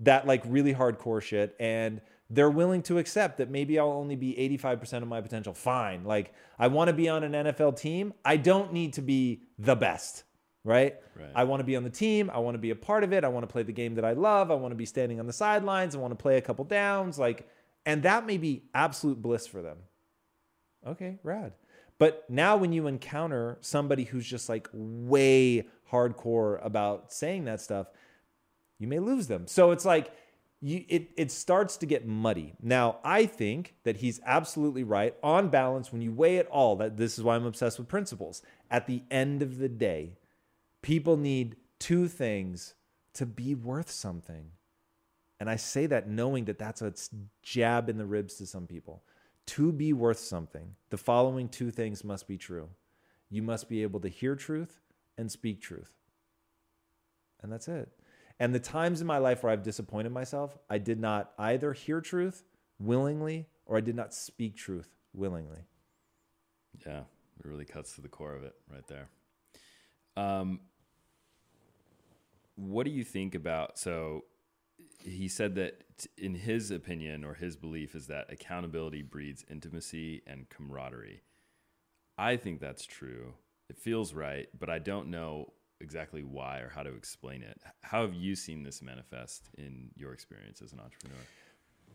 that 0.00 0.26
like 0.26 0.42
really 0.46 0.74
hardcore 0.74 1.22
shit 1.22 1.54
and 1.60 2.00
they're 2.30 2.50
willing 2.50 2.82
to 2.82 2.98
accept 2.98 3.38
that 3.38 3.50
maybe 3.50 3.78
I'll 3.78 3.90
only 3.90 4.16
be 4.16 4.34
85% 4.58 5.02
of 5.02 5.08
my 5.08 5.20
potential. 5.20 5.52
Fine. 5.52 6.04
Like 6.04 6.32
I 6.58 6.68
want 6.68 6.88
to 6.88 6.94
be 6.94 7.08
on 7.08 7.24
an 7.24 7.32
NFL 7.32 7.78
team. 7.78 8.14
I 8.24 8.36
don't 8.36 8.72
need 8.72 8.94
to 8.94 9.02
be 9.02 9.42
the 9.58 9.76
best 9.76 10.24
right? 10.64 10.96
right? 11.16 11.30
I 11.34 11.44
want 11.44 11.60
to 11.60 11.64
be 11.64 11.76
on 11.76 11.84
the 11.84 11.90
team. 11.90 12.30
I 12.32 12.38
want 12.38 12.54
to 12.54 12.58
be 12.58 12.70
a 12.70 12.76
part 12.76 13.04
of 13.04 13.12
it. 13.12 13.24
I 13.24 13.28
want 13.28 13.42
to 13.44 13.52
play 13.52 13.62
the 13.62 13.72
game 13.72 13.94
that 13.94 14.04
I 14.04 14.12
love. 14.12 14.50
I 14.50 14.54
want 14.54 14.72
to 14.72 14.76
be 14.76 14.86
standing 14.86 15.20
on 15.20 15.26
the 15.26 15.32
sidelines. 15.32 15.94
I 15.94 15.98
want 15.98 16.12
to 16.12 16.22
play 16.22 16.36
a 16.36 16.40
couple 16.40 16.64
downs. 16.64 17.18
Like, 17.18 17.48
and 17.86 18.02
that 18.02 18.26
may 18.26 18.36
be 18.36 18.64
absolute 18.74 19.20
bliss 19.20 19.46
for 19.46 19.62
them. 19.62 19.78
Okay, 20.86 21.18
rad. 21.22 21.52
But 21.98 22.24
now 22.28 22.56
when 22.56 22.72
you 22.72 22.86
encounter 22.86 23.58
somebody 23.60 24.04
who's 24.04 24.26
just 24.26 24.48
like 24.48 24.68
way 24.72 25.66
hardcore 25.90 26.64
about 26.64 27.12
saying 27.12 27.44
that 27.44 27.60
stuff, 27.60 27.88
you 28.78 28.86
may 28.86 28.98
lose 28.98 29.26
them. 29.26 29.46
So 29.46 29.70
it's 29.72 29.84
like, 29.84 30.10
you, 30.62 30.84
it, 30.88 31.10
it 31.16 31.30
starts 31.30 31.78
to 31.78 31.86
get 31.86 32.06
muddy. 32.06 32.54
Now, 32.62 32.98
I 33.02 33.24
think 33.24 33.74
that 33.84 33.98
he's 33.98 34.20
absolutely 34.26 34.84
right. 34.84 35.14
On 35.22 35.48
balance, 35.48 35.90
when 35.90 36.02
you 36.02 36.12
weigh 36.12 36.36
it 36.36 36.46
all, 36.48 36.76
that 36.76 36.98
this 36.98 37.18
is 37.18 37.24
why 37.24 37.36
I'm 37.36 37.46
obsessed 37.46 37.78
with 37.78 37.88
principles. 37.88 38.42
At 38.70 38.86
the 38.86 39.02
end 39.10 39.42
of 39.42 39.58
the 39.58 39.70
day, 39.70 40.18
People 40.82 41.16
need 41.16 41.56
two 41.78 42.08
things 42.08 42.74
to 43.14 43.26
be 43.26 43.54
worth 43.54 43.90
something. 43.90 44.52
And 45.38 45.48
I 45.48 45.56
say 45.56 45.86
that 45.86 46.08
knowing 46.08 46.44
that 46.46 46.58
that's 46.58 46.82
a 46.82 46.92
jab 47.42 47.88
in 47.88 47.96
the 47.96 48.06
ribs 48.06 48.34
to 48.36 48.46
some 48.46 48.66
people. 48.66 49.02
To 49.46 49.72
be 49.72 49.92
worth 49.92 50.18
something, 50.18 50.76
the 50.90 50.98
following 50.98 51.48
two 51.48 51.70
things 51.70 52.04
must 52.04 52.28
be 52.28 52.36
true. 52.36 52.68
You 53.30 53.42
must 53.42 53.68
be 53.68 53.82
able 53.82 54.00
to 54.00 54.08
hear 54.08 54.36
truth 54.36 54.80
and 55.16 55.30
speak 55.30 55.60
truth. 55.60 55.92
And 57.42 57.50
that's 57.50 57.68
it. 57.68 57.88
And 58.38 58.54
the 58.54 58.60
times 58.60 59.00
in 59.00 59.06
my 59.06 59.18
life 59.18 59.42
where 59.42 59.52
I've 59.52 59.62
disappointed 59.62 60.12
myself, 60.12 60.56
I 60.68 60.78
did 60.78 61.00
not 61.00 61.32
either 61.38 61.72
hear 61.72 62.00
truth 62.00 62.44
willingly 62.78 63.46
or 63.66 63.76
I 63.76 63.80
did 63.80 63.94
not 63.94 64.14
speak 64.14 64.56
truth 64.56 64.88
willingly. 65.12 65.60
Yeah, 66.86 67.00
it 67.00 67.46
really 67.46 67.64
cuts 67.64 67.94
to 67.94 68.00
the 68.00 68.08
core 68.08 68.34
of 68.34 68.42
it 68.42 68.54
right 68.72 68.86
there. 68.86 69.08
Um, 70.16 70.60
what 72.60 72.84
do 72.84 72.90
you 72.90 73.04
think 73.04 73.34
about 73.34 73.78
so 73.78 74.24
he 75.02 75.28
said 75.28 75.54
that 75.54 75.82
in 76.18 76.34
his 76.34 76.70
opinion 76.70 77.24
or 77.24 77.34
his 77.34 77.56
belief 77.56 77.94
is 77.94 78.06
that 78.06 78.30
accountability 78.30 79.02
breeds 79.02 79.44
intimacy 79.50 80.22
and 80.26 80.48
camaraderie. 80.50 81.22
I 82.18 82.36
think 82.36 82.60
that's 82.60 82.84
true. 82.84 83.34
It 83.68 83.78
feels 83.78 84.12
right 84.12 84.48
but 84.58 84.68
i 84.68 84.78
don't 84.78 85.08
know 85.08 85.52
exactly 85.80 86.22
why 86.22 86.58
or 86.58 86.68
how 86.68 86.82
to 86.82 86.94
explain 86.94 87.42
it. 87.42 87.60
How 87.82 88.02
have 88.02 88.14
you 88.14 88.36
seen 88.36 88.62
this 88.62 88.82
manifest 88.82 89.48
in 89.56 89.90
your 89.96 90.12
experience 90.12 90.60
as 90.62 90.72
an 90.72 90.80
entrepreneur? 90.80 91.22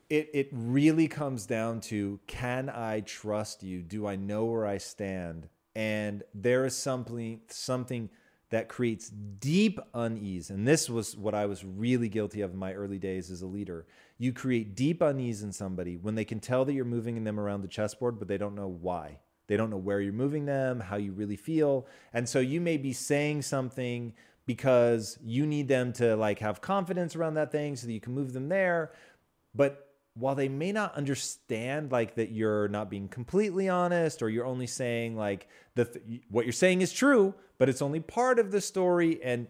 It, 0.10 0.29
it 0.34 0.50
really 0.51 1.07
comes 1.07 1.45
down 1.45 1.81
to 1.81 2.19
can 2.27 2.69
i 2.69 3.01
trust 3.01 3.63
you? 3.63 3.81
Do 3.81 4.07
i 4.07 4.15
know 4.15 4.45
where 4.45 4.65
i 4.65 4.77
stand? 4.77 5.50
And 5.75 6.24
there 6.34 6.65
is 6.65 6.75
something 6.75 7.41
something 7.50 8.10
that 8.49 8.69
creates 8.69 9.09
deep 9.09 9.79
unease. 9.93 10.49
And 10.49 10.67
this 10.67 10.89
was 10.89 11.17
what 11.17 11.33
I 11.33 11.45
was 11.45 11.65
really 11.65 12.09
guilty 12.09 12.41
of 12.41 12.51
in 12.51 12.57
my 12.57 12.73
early 12.73 12.99
days 12.99 13.31
as 13.31 13.41
a 13.41 13.47
leader. 13.47 13.85
You 14.17 14.33
create 14.33 14.75
deep 14.75 15.01
unease 15.01 15.43
in 15.43 15.51
somebody 15.51 15.97
when 15.97 16.15
they 16.15 16.25
can 16.25 16.39
tell 16.39 16.65
that 16.65 16.73
you're 16.73 16.85
moving 16.85 17.23
them 17.23 17.39
around 17.39 17.61
the 17.61 17.67
chessboard, 17.67 18.19
but 18.19 18.27
they 18.27 18.37
don't 18.37 18.55
know 18.55 18.67
why. 18.67 19.19
They 19.47 19.57
don't 19.57 19.69
know 19.69 19.77
where 19.77 20.01
you're 20.01 20.13
moving 20.13 20.45
them, 20.45 20.79
how 20.79 20.95
you 20.95 21.11
really 21.11 21.35
feel. 21.35 21.87
And 22.13 22.27
so 22.27 22.39
you 22.39 22.61
may 22.61 22.77
be 22.77 22.93
saying 22.93 23.43
something 23.43 24.13
because 24.45 25.17
you 25.23 25.45
need 25.45 25.67
them 25.67 25.91
to 25.93 26.15
like 26.15 26.39
have 26.39 26.61
confidence 26.61 27.15
around 27.15 27.35
that 27.35 27.51
thing 27.51 27.75
so 27.75 27.87
that 27.87 27.93
you 27.93 27.99
can 27.99 28.13
move 28.13 28.33
them 28.33 28.49
there. 28.49 28.91
But 29.53 29.85
while 30.17 30.36
they 30.36 30.48
may 30.48 30.72
not 30.72 30.95
understand 30.95 31.91
like 31.91 32.15
that 32.15 32.31
you're 32.31 32.67
not 32.69 32.89
being 32.89 33.07
completely 33.07 33.67
honest 33.67 34.22
or 34.22 34.29
you're 34.29 34.45
only 34.45 34.67
saying 34.67 35.17
like 35.17 35.48
the 35.75 35.86
th- 35.86 36.22
what 36.29 36.45
you're 36.45 36.53
saying 36.53 36.81
is 36.81 36.91
true, 36.91 37.34
but 37.57 37.67
it's 37.67 37.81
only 37.81 38.00
part 38.00 38.39
of 38.39 38.51
the 38.51 38.62
story 38.62 39.22
and 39.22 39.48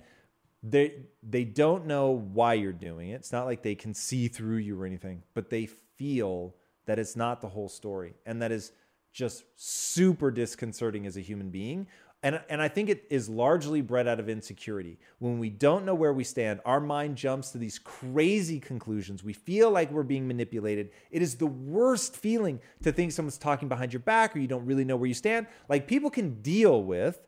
they 0.64 0.94
they 1.22 1.44
don't 1.44 1.86
know 1.86 2.10
why 2.10 2.56
you're 2.56 2.74
doing 2.74 3.10
it. 3.10 3.16
It's 3.16 3.32
not 3.32 3.46
like 3.46 3.62
they 3.62 3.76
can 3.76 3.94
see 3.94 4.28
through 4.28 4.58
you 4.58 4.82
or 4.82 4.86
anything, 4.86 5.22
but 5.36 5.52
they 5.52 5.68
feel 5.68 6.56
that 6.88 6.98
it's 6.98 7.16
not 7.16 7.42
the 7.42 7.50
whole 7.50 7.70
story 7.70 8.16
and 8.26 8.42
that 8.42 8.52
is 8.52 8.72
just 9.14 9.44
super 9.56 10.30
disconcerting 10.30 11.06
as 11.06 11.16
a 11.16 11.22
human 11.22 11.50
being 11.50 11.88
and, 12.26 12.42
and 12.50 12.60
I 12.60 12.70
think 12.70 12.90
it 12.90 13.06
is 13.12 13.30
largely 13.30 13.82
bred 13.82 14.08
out 14.08 14.20
of 14.20 14.30
insecurity. 14.30 14.98
When 15.20 15.38
we 15.38 15.52
don't 15.52 15.86
know 15.86 15.94
where 15.94 16.12
we 16.12 16.24
stand, 16.24 16.60
our 16.66 16.80
mind 16.80 17.18
jumps 17.18 17.52
to 17.52 17.60
these 17.60 17.78
crazy 17.78 18.60
conclusions. 18.60 19.24
We 19.24 19.34
feel 19.34 19.70
like 19.70 19.92
we're 19.92 20.02
being 20.02 20.28
manipulated. 20.28 20.90
It 21.12 21.22
is 21.22 21.36
the 21.36 21.46
worst 21.46 22.16
feeling 22.18 22.62
to 22.82 22.92
think 22.92 23.12
someone's 23.12 23.38
talking 23.38 23.70
behind 23.70 23.94
your 23.94 24.00
back 24.00 24.36
or 24.36 24.40
you 24.40 24.48
don't 24.48 24.66
really 24.66 24.84
know 24.84 24.96
where 24.96 25.08
you 25.08 25.14
stand. 25.14 25.46
Like 25.70 25.88
people 25.88 26.10
can 26.10 26.42
deal 26.42 26.84
with, 26.84 27.28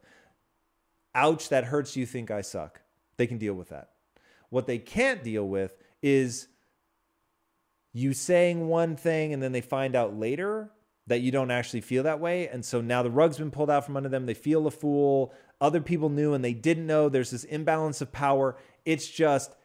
ouch, 1.13 1.49
that 1.49 1.65
hurts 1.65 1.95
you 1.95 2.07
think 2.07 2.31
I 2.31 2.41
suck. 2.41 2.81
They 3.17 3.27
can 3.27 3.37
deal 3.37 3.53
with 3.53 3.69
that. 3.69 3.89
What 4.49 4.65
they 4.65 4.79
can't 4.79 5.23
deal 5.23 5.47
with 5.47 5.77
is 6.01 6.47
you 7.93 8.13
saying 8.13 8.67
one 8.67 8.95
thing 8.95 9.31
and 9.31 9.43
then 9.43 9.51
they 9.51 9.61
find 9.61 9.95
out 9.95 10.17
later 10.17 10.71
that 11.07 11.21
you 11.21 11.31
don't 11.31 11.51
actually 11.51 11.81
feel 11.81 12.03
that 12.03 12.19
way. 12.19 12.47
And 12.47 12.63
so 12.63 12.81
now 12.81 13.01
the 13.01 13.09
rug's 13.09 13.37
been 13.37 13.51
pulled 13.51 13.69
out 13.69 13.85
from 13.85 13.97
under 13.97 14.09
them. 14.09 14.25
They 14.25 14.33
feel 14.33 14.67
a 14.67 14.71
fool. 14.71 15.33
Other 15.59 15.81
people 15.81 16.09
knew 16.09 16.33
and 16.33 16.43
they 16.43 16.53
didn't 16.53 16.85
know. 16.85 17.09
There's 17.09 17.31
this 17.31 17.45
imbalance 17.45 18.01
of 18.01 18.11
power. 18.11 18.57
It's 18.85 19.07
just 19.07 19.55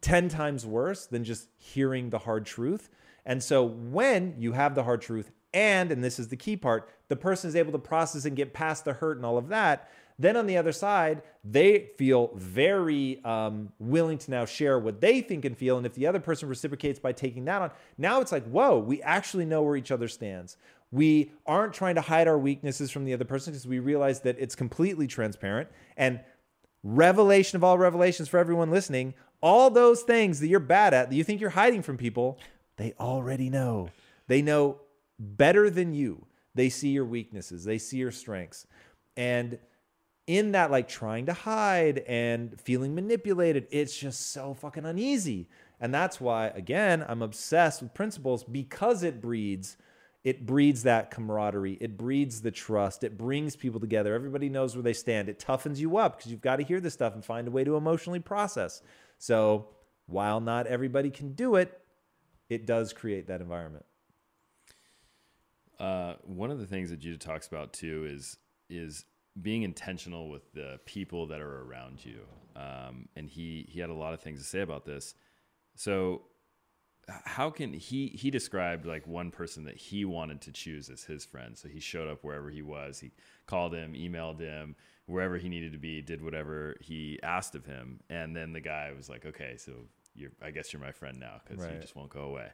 10 0.00 0.28
times 0.28 0.66
worse 0.66 1.06
than 1.06 1.24
just 1.24 1.48
hearing 1.58 2.10
the 2.10 2.18
hard 2.18 2.46
truth. 2.46 2.88
And 3.24 3.42
so 3.42 3.64
when 3.64 4.34
you 4.38 4.52
have 4.52 4.74
the 4.74 4.84
hard 4.84 5.02
truth, 5.02 5.30
and, 5.52 5.90
and 5.90 6.02
this 6.02 6.18
is 6.18 6.28
the 6.28 6.36
key 6.36 6.56
part, 6.56 6.88
the 7.08 7.16
person 7.16 7.48
is 7.48 7.56
able 7.56 7.72
to 7.72 7.78
process 7.78 8.24
and 8.24 8.36
get 8.36 8.52
past 8.52 8.84
the 8.84 8.92
hurt 8.92 9.16
and 9.16 9.26
all 9.26 9.38
of 9.38 9.48
that, 9.48 9.90
then 10.18 10.36
on 10.36 10.46
the 10.46 10.56
other 10.56 10.72
side, 10.72 11.22
they 11.44 11.90
feel 11.98 12.30
very 12.34 13.22
um, 13.24 13.70
willing 13.78 14.16
to 14.18 14.30
now 14.30 14.44
share 14.46 14.78
what 14.78 15.00
they 15.00 15.20
think 15.20 15.44
and 15.44 15.56
feel. 15.56 15.76
And 15.76 15.86
if 15.86 15.94
the 15.94 16.06
other 16.06 16.20
person 16.20 16.48
reciprocates 16.48 16.98
by 16.98 17.12
taking 17.12 17.44
that 17.46 17.60
on, 17.60 17.70
now 17.98 18.20
it's 18.20 18.32
like, 18.32 18.44
whoa, 18.44 18.78
we 18.78 19.02
actually 19.02 19.44
know 19.44 19.62
where 19.62 19.76
each 19.76 19.90
other 19.90 20.08
stands. 20.08 20.56
We 20.90 21.32
aren't 21.46 21.74
trying 21.74 21.96
to 21.96 22.00
hide 22.00 22.28
our 22.28 22.38
weaknesses 22.38 22.90
from 22.90 23.04
the 23.04 23.12
other 23.12 23.24
person 23.24 23.52
because 23.52 23.66
we 23.66 23.78
realize 23.78 24.20
that 24.20 24.36
it's 24.38 24.54
completely 24.54 25.06
transparent. 25.06 25.68
And 25.96 26.20
revelation 26.82 27.56
of 27.56 27.64
all 27.64 27.78
revelations 27.78 28.28
for 28.28 28.38
everyone 28.38 28.70
listening, 28.70 29.14
all 29.40 29.70
those 29.70 30.02
things 30.02 30.40
that 30.40 30.48
you're 30.48 30.60
bad 30.60 30.94
at, 30.94 31.10
that 31.10 31.16
you 31.16 31.24
think 31.24 31.40
you're 31.40 31.50
hiding 31.50 31.82
from 31.82 31.96
people, 31.96 32.38
they 32.76 32.94
already 33.00 33.50
know. 33.50 33.90
They 34.28 34.42
know 34.42 34.80
better 35.18 35.70
than 35.70 35.92
you. 35.92 36.26
They 36.54 36.68
see 36.68 36.90
your 36.90 37.04
weaknesses, 37.04 37.64
they 37.64 37.78
see 37.78 37.98
your 37.98 38.12
strengths. 38.12 38.66
And 39.16 39.58
in 40.26 40.52
that 40.52 40.70
like 40.70 40.88
trying 40.88 41.26
to 41.26 41.32
hide 41.32 41.98
and 42.00 42.60
feeling 42.60 42.94
manipulated 42.94 43.66
it's 43.70 43.96
just 43.96 44.32
so 44.32 44.54
fucking 44.54 44.84
uneasy 44.84 45.48
and 45.80 45.94
that's 45.94 46.20
why 46.20 46.48
again 46.48 47.04
i'm 47.08 47.22
obsessed 47.22 47.80
with 47.80 47.94
principles 47.94 48.42
because 48.42 49.02
it 49.02 49.20
breeds 49.20 49.76
it 50.26 50.44
breeds 50.44 50.82
that 50.82 51.10
camaraderie 51.10 51.78
it 51.80 51.96
breeds 51.96 52.40
the 52.42 52.50
trust 52.50 53.04
it 53.04 53.16
brings 53.16 53.54
people 53.54 53.78
together 53.78 54.14
everybody 54.14 54.48
knows 54.48 54.74
where 54.74 54.82
they 54.82 54.92
stand 54.92 55.28
it 55.28 55.38
toughens 55.38 55.78
you 55.78 55.96
up 55.96 56.16
because 56.16 56.30
you've 56.30 56.40
got 56.40 56.56
to 56.56 56.64
hear 56.64 56.80
this 56.80 56.94
stuff 56.94 57.14
and 57.14 57.24
find 57.24 57.46
a 57.46 57.50
way 57.50 57.62
to 57.62 57.76
emotionally 57.76 58.20
process 58.20 58.82
so 59.18 59.68
while 60.06 60.40
not 60.40 60.66
everybody 60.66 61.10
can 61.10 61.32
do 61.32 61.54
it 61.54 61.80
it 62.48 62.66
does 62.66 62.92
create 62.92 63.28
that 63.28 63.40
environment 63.40 63.84
uh, 65.78 66.14
one 66.24 66.50
of 66.50 66.58
the 66.58 66.66
things 66.66 66.90
that 66.90 66.98
Judah 66.98 67.18
talks 67.18 67.46
about 67.46 67.72
too 67.72 68.06
is 68.08 68.38
is 68.68 69.04
being 69.40 69.62
intentional 69.62 70.30
with 70.30 70.52
the 70.52 70.80
people 70.86 71.26
that 71.26 71.40
are 71.40 71.62
around 71.62 72.04
you. 72.04 72.20
Um, 72.54 73.08
and 73.14 73.28
he 73.28 73.66
he 73.68 73.80
had 73.80 73.90
a 73.90 73.94
lot 73.94 74.14
of 74.14 74.20
things 74.20 74.40
to 74.40 74.46
say 74.46 74.60
about 74.60 74.86
this. 74.86 75.14
So 75.74 76.22
how 77.08 77.50
can 77.50 77.72
he 77.72 78.08
he 78.08 78.30
described 78.30 78.84
like 78.84 79.06
one 79.06 79.30
person 79.30 79.64
that 79.64 79.76
he 79.76 80.04
wanted 80.04 80.40
to 80.42 80.52
choose 80.52 80.90
as 80.90 81.04
his 81.04 81.24
friend. 81.24 81.56
So 81.56 81.68
he 81.68 81.78
showed 81.78 82.08
up 82.08 82.24
wherever 82.24 82.50
he 82.50 82.62
was. 82.62 82.98
He 82.98 83.12
called 83.46 83.74
him 83.74 83.92
emailed 83.92 84.40
him 84.40 84.74
wherever 85.06 85.38
he 85.38 85.48
needed 85.48 85.72
to 85.72 85.78
be 85.78 86.02
did 86.02 86.20
whatever 86.22 86.76
he 86.80 87.20
asked 87.22 87.54
of 87.54 87.64
him. 87.64 88.00
And 88.10 88.34
then 88.34 88.52
the 88.52 88.60
guy 88.60 88.92
was 88.96 89.08
like 89.08 89.24
okay 89.24 89.56
so 89.56 89.72
you're 90.14 90.32
i 90.42 90.50
guess 90.50 90.72
you're 90.72 90.82
my 90.82 90.92
friend 90.92 91.18
now 91.20 91.40
because 91.44 91.62
right. 91.62 91.74
you 91.74 91.80
just 91.80 91.94
won't 91.94 92.10
go 92.10 92.22
away. 92.22 92.48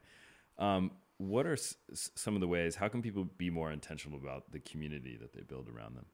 Um, 0.59 0.91
what 1.17 1.47
are 1.47 1.55
s- 1.55 1.77
some 1.93 2.35
of 2.35 2.41
the 2.41 2.49
ways 2.49 2.75
how 2.75 2.89
can 2.89 3.01
people 3.01 3.25
be 3.39 3.49
more 3.49 3.73
intentional 3.73 4.19
about 4.19 4.51
the 4.51 4.59
community 4.59 5.17
that 5.21 5.33
they 5.33 5.43
build 5.43 5.69
around 5.69 5.97
them 5.97 6.07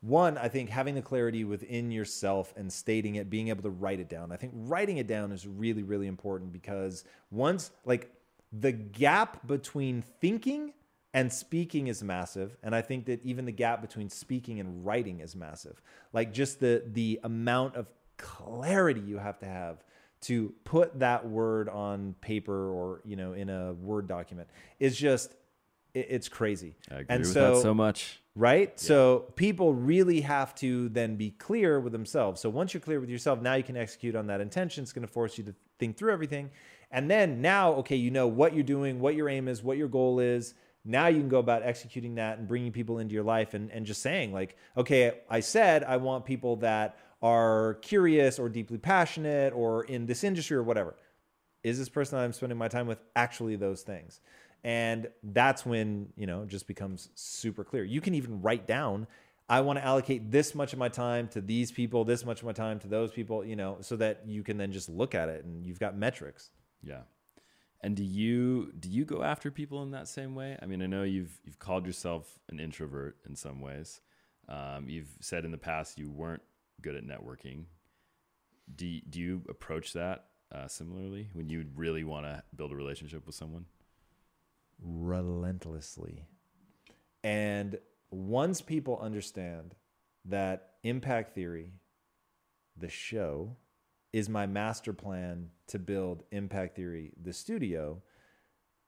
one, 0.00 0.38
I 0.38 0.48
think 0.48 0.70
having 0.70 0.94
the 0.94 1.02
clarity 1.02 1.44
within 1.44 1.90
yourself 1.90 2.54
and 2.56 2.72
stating 2.72 3.16
it, 3.16 3.28
being 3.28 3.48
able 3.48 3.62
to 3.62 3.70
write 3.70 4.00
it 4.00 4.08
down. 4.08 4.32
I 4.32 4.36
think 4.36 4.52
writing 4.54 4.96
it 4.96 5.06
down 5.06 5.30
is 5.32 5.46
really, 5.46 5.82
really 5.82 6.06
important 6.06 6.52
because 6.52 7.04
once, 7.30 7.70
like, 7.84 8.10
the 8.52 8.72
gap 8.72 9.46
between 9.46 10.02
thinking 10.20 10.72
and 11.12 11.32
speaking 11.32 11.88
is 11.88 12.02
massive 12.02 12.56
and 12.62 12.74
i 12.74 12.80
think 12.80 13.06
that 13.06 13.22
even 13.24 13.44
the 13.44 13.52
gap 13.52 13.80
between 13.80 14.08
speaking 14.08 14.60
and 14.60 14.84
writing 14.84 15.20
is 15.20 15.34
massive. 15.34 15.80
Like 16.12 16.32
just 16.32 16.60
the 16.60 16.82
the 16.86 17.20
amount 17.22 17.76
of 17.76 17.86
clarity 18.16 19.00
you 19.00 19.18
have 19.18 19.38
to 19.40 19.46
have 19.46 19.82
to 20.22 20.52
put 20.64 20.98
that 20.98 21.26
word 21.26 21.68
on 21.68 22.14
paper 22.20 22.70
or 22.70 23.00
you 23.04 23.16
know 23.16 23.32
in 23.32 23.48
a 23.48 23.72
word 23.72 24.06
document 24.06 24.48
is 24.78 24.96
just 24.96 25.34
it's 25.92 26.28
crazy. 26.28 26.76
I 26.88 26.94
agree 26.94 27.06
and 27.08 27.20
with 27.20 27.32
so, 27.32 27.54
that 27.56 27.62
so 27.62 27.74
much 27.74 28.22
right? 28.36 28.68
Yeah. 28.68 28.76
So 28.76 29.18
people 29.36 29.74
really 29.74 30.20
have 30.22 30.54
to 30.56 30.88
then 30.90 31.16
be 31.16 31.30
clear 31.30 31.80
with 31.80 31.92
themselves. 31.92 32.40
So 32.40 32.48
once 32.48 32.72
you're 32.72 32.80
clear 32.80 33.00
with 33.00 33.10
yourself, 33.10 33.40
now 33.40 33.54
you 33.54 33.62
can 33.62 33.76
execute 33.76 34.14
on 34.14 34.26
that 34.28 34.40
intention. 34.40 34.82
It's 34.82 34.92
going 34.92 35.06
to 35.06 35.12
force 35.12 35.38
you 35.38 35.44
to 35.44 35.54
think 35.78 35.96
through 35.96 36.12
everything. 36.12 36.50
And 36.90 37.10
then 37.10 37.40
now, 37.40 37.74
okay, 37.74 37.96
you 37.96 38.10
know 38.10 38.26
what 38.26 38.54
you're 38.54 38.64
doing, 38.64 39.00
what 39.00 39.14
your 39.14 39.28
aim 39.28 39.48
is, 39.48 39.62
what 39.62 39.76
your 39.76 39.88
goal 39.88 40.20
is. 40.20 40.54
Now 40.84 41.08
you 41.08 41.20
can 41.20 41.28
go 41.28 41.38
about 41.38 41.62
executing 41.62 42.14
that 42.16 42.38
and 42.38 42.48
bringing 42.48 42.72
people 42.72 42.98
into 42.98 43.14
your 43.14 43.24
life 43.24 43.54
and, 43.54 43.70
and 43.70 43.84
just 43.84 44.02
saying, 44.02 44.32
like, 44.32 44.56
okay, 44.76 45.20
I 45.28 45.40
said 45.40 45.84
I 45.84 45.98
want 45.98 46.24
people 46.24 46.56
that 46.56 46.98
are 47.22 47.74
curious 47.82 48.38
or 48.38 48.48
deeply 48.48 48.78
passionate 48.78 49.52
or 49.52 49.84
in 49.84 50.06
this 50.06 50.24
industry 50.24 50.56
or 50.56 50.62
whatever. 50.62 50.96
Is 51.62 51.78
this 51.78 51.90
person 51.90 52.16
that 52.16 52.24
I'm 52.24 52.32
spending 52.32 52.56
my 52.56 52.68
time 52.68 52.86
with 52.86 52.98
actually 53.14 53.56
those 53.56 53.82
things? 53.82 54.20
And 54.62 55.08
that's 55.22 55.64
when, 55.64 56.12
you 56.16 56.26
know, 56.26 56.42
it 56.42 56.48
just 56.48 56.66
becomes 56.66 57.08
super 57.14 57.64
clear. 57.64 57.84
You 57.84 58.00
can 58.00 58.14
even 58.14 58.42
write 58.42 58.66
down, 58.66 59.06
I 59.48 59.62
want 59.62 59.78
to 59.78 59.84
allocate 59.84 60.30
this 60.30 60.54
much 60.54 60.72
of 60.72 60.78
my 60.78 60.88
time 60.88 61.28
to 61.28 61.40
these 61.40 61.72
people, 61.72 62.04
this 62.04 62.24
much 62.24 62.40
of 62.40 62.46
my 62.46 62.52
time 62.52 62.78
to 62.80 62.88
those 62.88 63.10
people, 63.10 63.44
you 63.44 63.56
know, 63.56 63.78
so 63.80 63.96
that 63.96 64.22
you 64.26 64.42
can 64.42 64.58
then 64.58 64.70
just 64.70 64.88
look 64.88 65.14
at 65.14 65.28
it 65.28 65.44
and 65.44 65.66
you've 65.66 65.80
got 65.80 65.96
metrics. 65.96 66.50
Yeah. 66.82 67.00
And 67.82 67.96
do 67.96 68.04
you 68.04 68.72
do 68.78 68.90
you 68.90 69.04
go 69.04 69.22
after 69.22 69.50
people 69.50 69.82
in 69.82 69.90
that 69.92 70.06
same 70.06 70.34
way? 70.34 70.58
I 70.62 70.66
mean, 70.66 70.82
I 70.82 70.86
know 70.86 71.02
you've 71.02 71.40
you've 71.44 71.58
called 71.58 71.86
yourself 71.86 72.38
an 72.50 72.60
introvert 72.60 73.16
in 73.26 73.34
some 73.34 73.60
ways. 73.60 74.02
Um, 74.48 74.88
you've 74.88 75.16
said 75.20 75.44
in 75.44 75.50
the 75.50 75.58
past 75.58 75.98
you 75.98 76.10
weren't 76.10 76.42
good 76.82 76.94
at 76.94 77.04
networking. 77.04 77.64
Do 78.74 79.00
do 79.08 79.18
you 79.18 79.42
approach 79.48 79.94
that 79.94 80.26
uh, 80.52 80.68
similarly 80.68 81.30
when 81.32 81.48
you 81.48 81.64
really 81.74 82.04
want 82.04 82.26
to 82.26 82.42
build 82.54 82.70
a 82.70 82.76
relationship 82.76 83.24
with 83.26 83.34
someone? 83.34 83.64
Relentlessly. 84.82 86.26
And 87.22 87.78
once 88.10 88.60
people 88.60 88.98
understand 89.00 89.74
that 90.24 90.74
impact 90.82 91.34
theory, 91.34 91.72
the 92.76 92.88
show, 92.88 93.56
is 94.12 94.28
my 94.28 94.46
master 94.46 94.92
plan 94.92 95.50
to 95.68 95.78
build 95.78 96.24
impact 96.32 96.76
theory, 96.76 97.12
the 97.22 97.32
studio, 97.32 98.02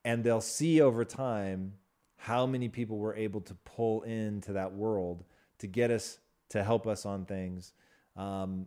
and 0.05 0.25
they'll 0.25 0.41
see 0.41 0.81
over 0.81 1.05
time 1.05 1.75
how 2.17 2.47
many 2.47 2.69
people 2.69 2.99
we're 2.99 3.15
able 3.15 3.41
to 3.41 3.55
pull 3.65 4.03
into 4.03 4.53
that 4.53 4.73
world 4.73 5.25
to 5.59 5.67
get 5.67 5.91
us 5.91 6.19
to 6.51 6.63
help 6.63 6.87
us 6.87 7.07
on 7.07 7.25
things. 7.25 7.73
Um, 8.17 8.67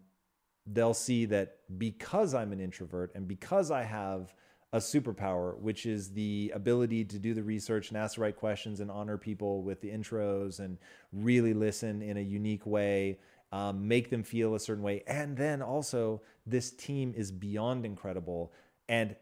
they'll 0.66 0.94
see 0.94 1.26
that 1.26 1.58
because 1.78 2.34
I'm 2.34 2.52
an 2.52 2.60
introvert 2.60 3.12
and 3.16 3.28
because 3.28 3.70
I 3.70 3.84
have 3.84 4.34
a 4.76 4.80
superpower, 4.80 5.58
which 5.60 5.86
is 5.86 6.10
the 6.12 6.52
ability 6.54 7.06
to 7.06 7.18
do 7.18 7.34
the 7.34 7.42
research 7.42 7.90
and 7.90 7.98
ask 7.98 8.16
the 8.16 8.22
right 8.22 8.36
questions 8.36 8.82
and 8.82 8.92
honor 8.92 9.18
people 9.18 9.64
with 9.64 9.80
the 9.80 9.88
intros 9.90 10.60
and 10.60 10.78
really 11.14 11.54
listen 11.54 12.02
in 12.02 12.18
a 12.18 12.22
unique 12.22 12.66
way, 12.66 13.18
um, 13.54 13.88
make 13.88 14.10
them 14.10 14.22
feel 14.22 14.54
a 14.54 14.60
certain 14.60 14.84
way. 14.84 15.02
And 15.08 15.38
then 15.38 15.62
also, 15.62 16.22
this 16.46 16.72
team 16.72 17.14
is 17.16 17.32
beyond 17.32 17.86
incredible. 17.86 18.52
And 18.90 19.16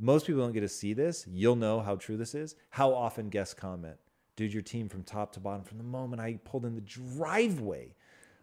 most 0.00 0.24
people 0.24 0.40
don't 0.40 0.52
get 0.52 0.60
to 0.60 0.68
see 0.68 0.92
this. 0.92 1.26
You'll 1.28 1.56
know 1.56 1.80
how 1.80 1.96
true 1.96 2.16
this 2.16 2.32
is. 2.32 2.54
How 2.70 2.94
often 2.94 3.28
guests 3.28 3.54
comment, 3.54 3.96
dude, 4.36 4.52
your 4.52 4.62
team 4.62 4.88
from 4.88 5.02
top 5.02 5.32
to 5.32 5.40
bottom, 5.40 5.64
from 5.64 5.78
the 5.78 5.84
moment 5.84 6.22
I 6.22 6.38
pulled 6.44 6.64
in 6.64 6.76
the 6.76 6.80
driveway, 6.80 7.96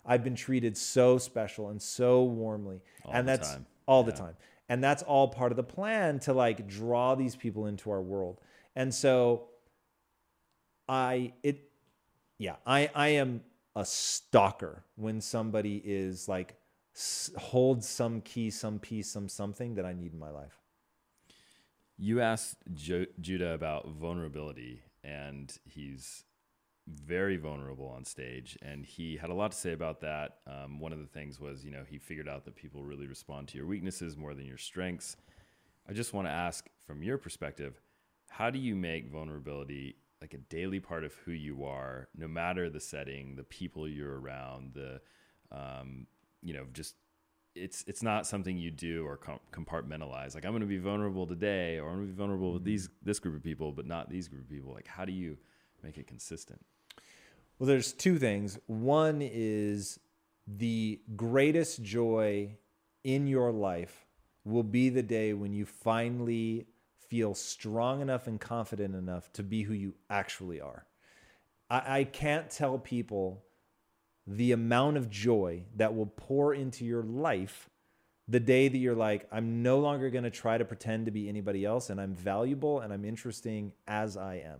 I've 0.06 0.26
been 0.26 0.36
treated 0.36 0.76
so 0.76 1.20
special 1.20 1.70
and 1.70 1.82
so 1.82 2.24
warmly. 2.24 2.82
All 3.06 3.14
and 3.14 3.26
that's 3.26 3.54
time. 3.54 3.66
all 3.88 4.02
yeah. 4.02 4.12
the 4.12 4.18
time 4.18 4.36
And 4.70 4.84
that's 4.84 5.02
all 5.04 5.28
part 5.28 5.52
of 5.52 5.56
the 5.56 5.64
plan 5.64 6.20
to 6.20 6.34
like 6.34 6.68
draw 6.68 7.16
these 7.16 7.36
people 7.36 7.66
into 7.66 7.90
our 7.90 8.02
world. 8.02 8.40
And 8.76 8.94
so 8.94 9.50
I 10.88 11.34
it 11.44 11.70
yeah, 12.38 12.56
I 12.66 12.90
I 12.94 13.08
am 13.10 13.42
a 13.76 13.84
stalker 13.84 14.84
when 14.96 15.22
somebody 15.22 15.82
is 15.84 16.28
like 16.28 16.56
holds 17.38 17.88
some 17.88 18.22
key, 18.22 18.50
some 18.50 18.80
piece, 18.80 19.10
some 19.10 19.28
something 19.28 19.76
that 19.76 19.86
I 19.86 19.94
need 19.94 20.14
in 20.14 20.20
my 20.20 20.30
life. 20.30 20.60
You 21.98 22.22
asked 22.22 22.58
jo- 22.74 23.06
Judah 23.20 23.54
about 23.54 23.90
vulnerability, 23.90 24.84
and 25.04 25.56
he's 25.66 26.24
very 26.90 27.38
vulnerable 27.38 27.88
on 27.88 28.04
stage, 28.04 28.58
and 28.62 28.86
he 28.86 29.18
had 29.18 29.30
a 29.30 29.34
lot 29.34 29.52
to 29.52 29.58
say 29.58 29.74
about 29.74 30.02
that. 30.02 30.38
Um, 30.48 30.80
one 30.80 30.92
of 30.92 31.00
the 31.00 31.06
things 31.06 31.40
was, 31.40 31.64
you 31.64 31.72
know, 31.72 31.84
he 31.88 31.98
figured 31.98 32.28
out 32.28 32.46
that 32.46 32.56
people 32.56 32.84
really 32.84 33.08
respond 33.08 33.48
to 33.50 33.58
your 33.58 33.68
weaknesses 33.68 34.18
more 34.18 34.34
than 34.34 34.46
your 34.46 34.58
strengths. 34.58 35.16
I 35.88 35.94
just 35.94 36.14
want 36.14 36.28
to 36.28 36.32
ask, 36.32 36.68
from 36.86 37.04
your 37.04 37.18
perspective, 37.18 37.80
how 38.30 38.50
do 38.50 38.60
you 38.60 38.76
make 38.76 39.12
vulnerability 39.12 39.96
like 40.22 40.34
a 40.34 40.38
daily 40.38 40.80
part 40.80 41.04
of 41.04 41.14
who 41.26 41.32
you 41.32 41.64
are, 41.64 42.10
no 42.16 42.28
matter 42.28 42.70
the 42.70 42.80
setting, 42.80 43.36
the 43.36 43.44
people 43.44 43.88
you're 43.88 44.20
around, 44.20 44.74
the, 44.74 45.00
um, 45.52 46.08
you 46.42 46.54
know, 46.54 46.66
just 46.74 46.96
it's 47.56 47.84
it's 47.88 48.04
not 48.04 48.28
something 48.28 48.58
you 48.58 48.72
do 48.72 49.06
or 49.06 49.18
com- 49.18 49.40
compartmentalize. 49.52 50.36
Like 50.36 50.46
I'm 50.46 50.52
going 50.52 50.62
to 50.62 50.68
be 50.68 50.78
vulnerable 50.78 51.26
today, 51.26 51.80
or 51.80 51.90
I'm 51.90 51.96
going 51.96 52.08
to 52.08 52.14
be 52.14 52.18
vulnerable 52.18 52.54
with 52.54 52.64
these 52.64 52.90
this 53.02 53.20
group 53.20 53.36
of 53.36 53.44
people, 53.44 53.72
but 53.72 53.86
not 53.86 54.10
these 54.10 54.28
group 54.28 54.44
of 54.44 54.50
people. 54.50 54.74
Like 54.74 54.88
how 54.88 55.06
do 55.06 55.12
you 55.12 55.38
make 55.84 55.98
it 55.98 56.08
consistent? 56.08 56.64
Well, 57.60 57.68
there's 57.68 57.92
two 57.92 58.18
things. 58.18 58.58
One 58.68 59.22
is 59.22 60.00
the 60.48 61.02
greatest 61.18 61.84
joy 61.84 62.56
in 63.04 63.28
your 63.28 63.52
life 63.52 64.06
will 64.46 64.64
be 64.64 64.90
the 64.90 65.04
day 65.04 65.34
when 65.34 65.52
you 65.54 65.66
finally 65.66 66.68
feel 67.10 67.34
strong 67.34 68.02
enough 68.02 68.28
and 68.28 68.40
confident 68.40 68.96
enough 68.96 69.32
to 69.34 69.44
be 69.44 69.64
who 69.64 69.74
you 69.74 69.94
actually 70.10 70.62
are. 70.62 70.86
I, 71.70 72.00
I 72.00 72.04
can't 72.06 72.50
tell 72.50 72.80
people 72.80 73.44
the 74.26 74.54
amount 74.54 74.96
of 74.96 75.10
joy 75.10 75.64
that 75.76 75.94
will 75.94 76.06
pour 76.06 76.54
into 76.54 76.86
your 76.86 77.04
life 77.04 77.70
the 78.30 78.40
day 78.40 78.68
that 78.68 78.78
you're 78.78 78.96
like, 78.96 79.28
I'm 79.32 79.64
no 79.64 79.80
longer 79.80 80.10
going 80.12 80.24
to 80.24 80.30
try 80.30 80.58
to 80.58 80.64
pretend 80.64 81.08
to 81.08 81.12
be 81.12 81.28
anybody 81.28 81.66
else 81.66 81.90
and 81.90 82.00
I'm 82.00 82.14
valuable 82.14 82.80
and 82.80 82.94
I'm 82.94 83.04
interesting 83.04 83.74
as 83.88 84.16
I 84.16 84.36
am. 84.36 84.60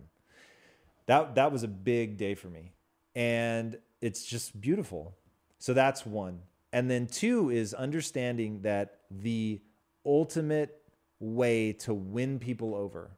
That, 1.06 1.36
that 1.36 1.52
was 1.52 1.62
a 1.62 1.68
big 1.68 2.18
day 2.18 2.34
for 2.34 2.48
me. 2.48 2.72
And 3.20 3.76
it's 4.00 4.24
just 4.24 4.58
beautiful. 4.58 5.14
So 5.58 5.74
that's 5.74 6.06
one. 6.06 6.40
And 6.72 6.90
then 6.90 7.06
two 7.06 7.50
is 7.50 7.74
understanding 7.74 8.62
that 8.62 9.00
the 9.10 9.60
ultimate 10.06 10.80
way 11.18 11.74
to 11.74 11.92
win 11.92 12.38
people 12.38 12.74
over 12.74 13.10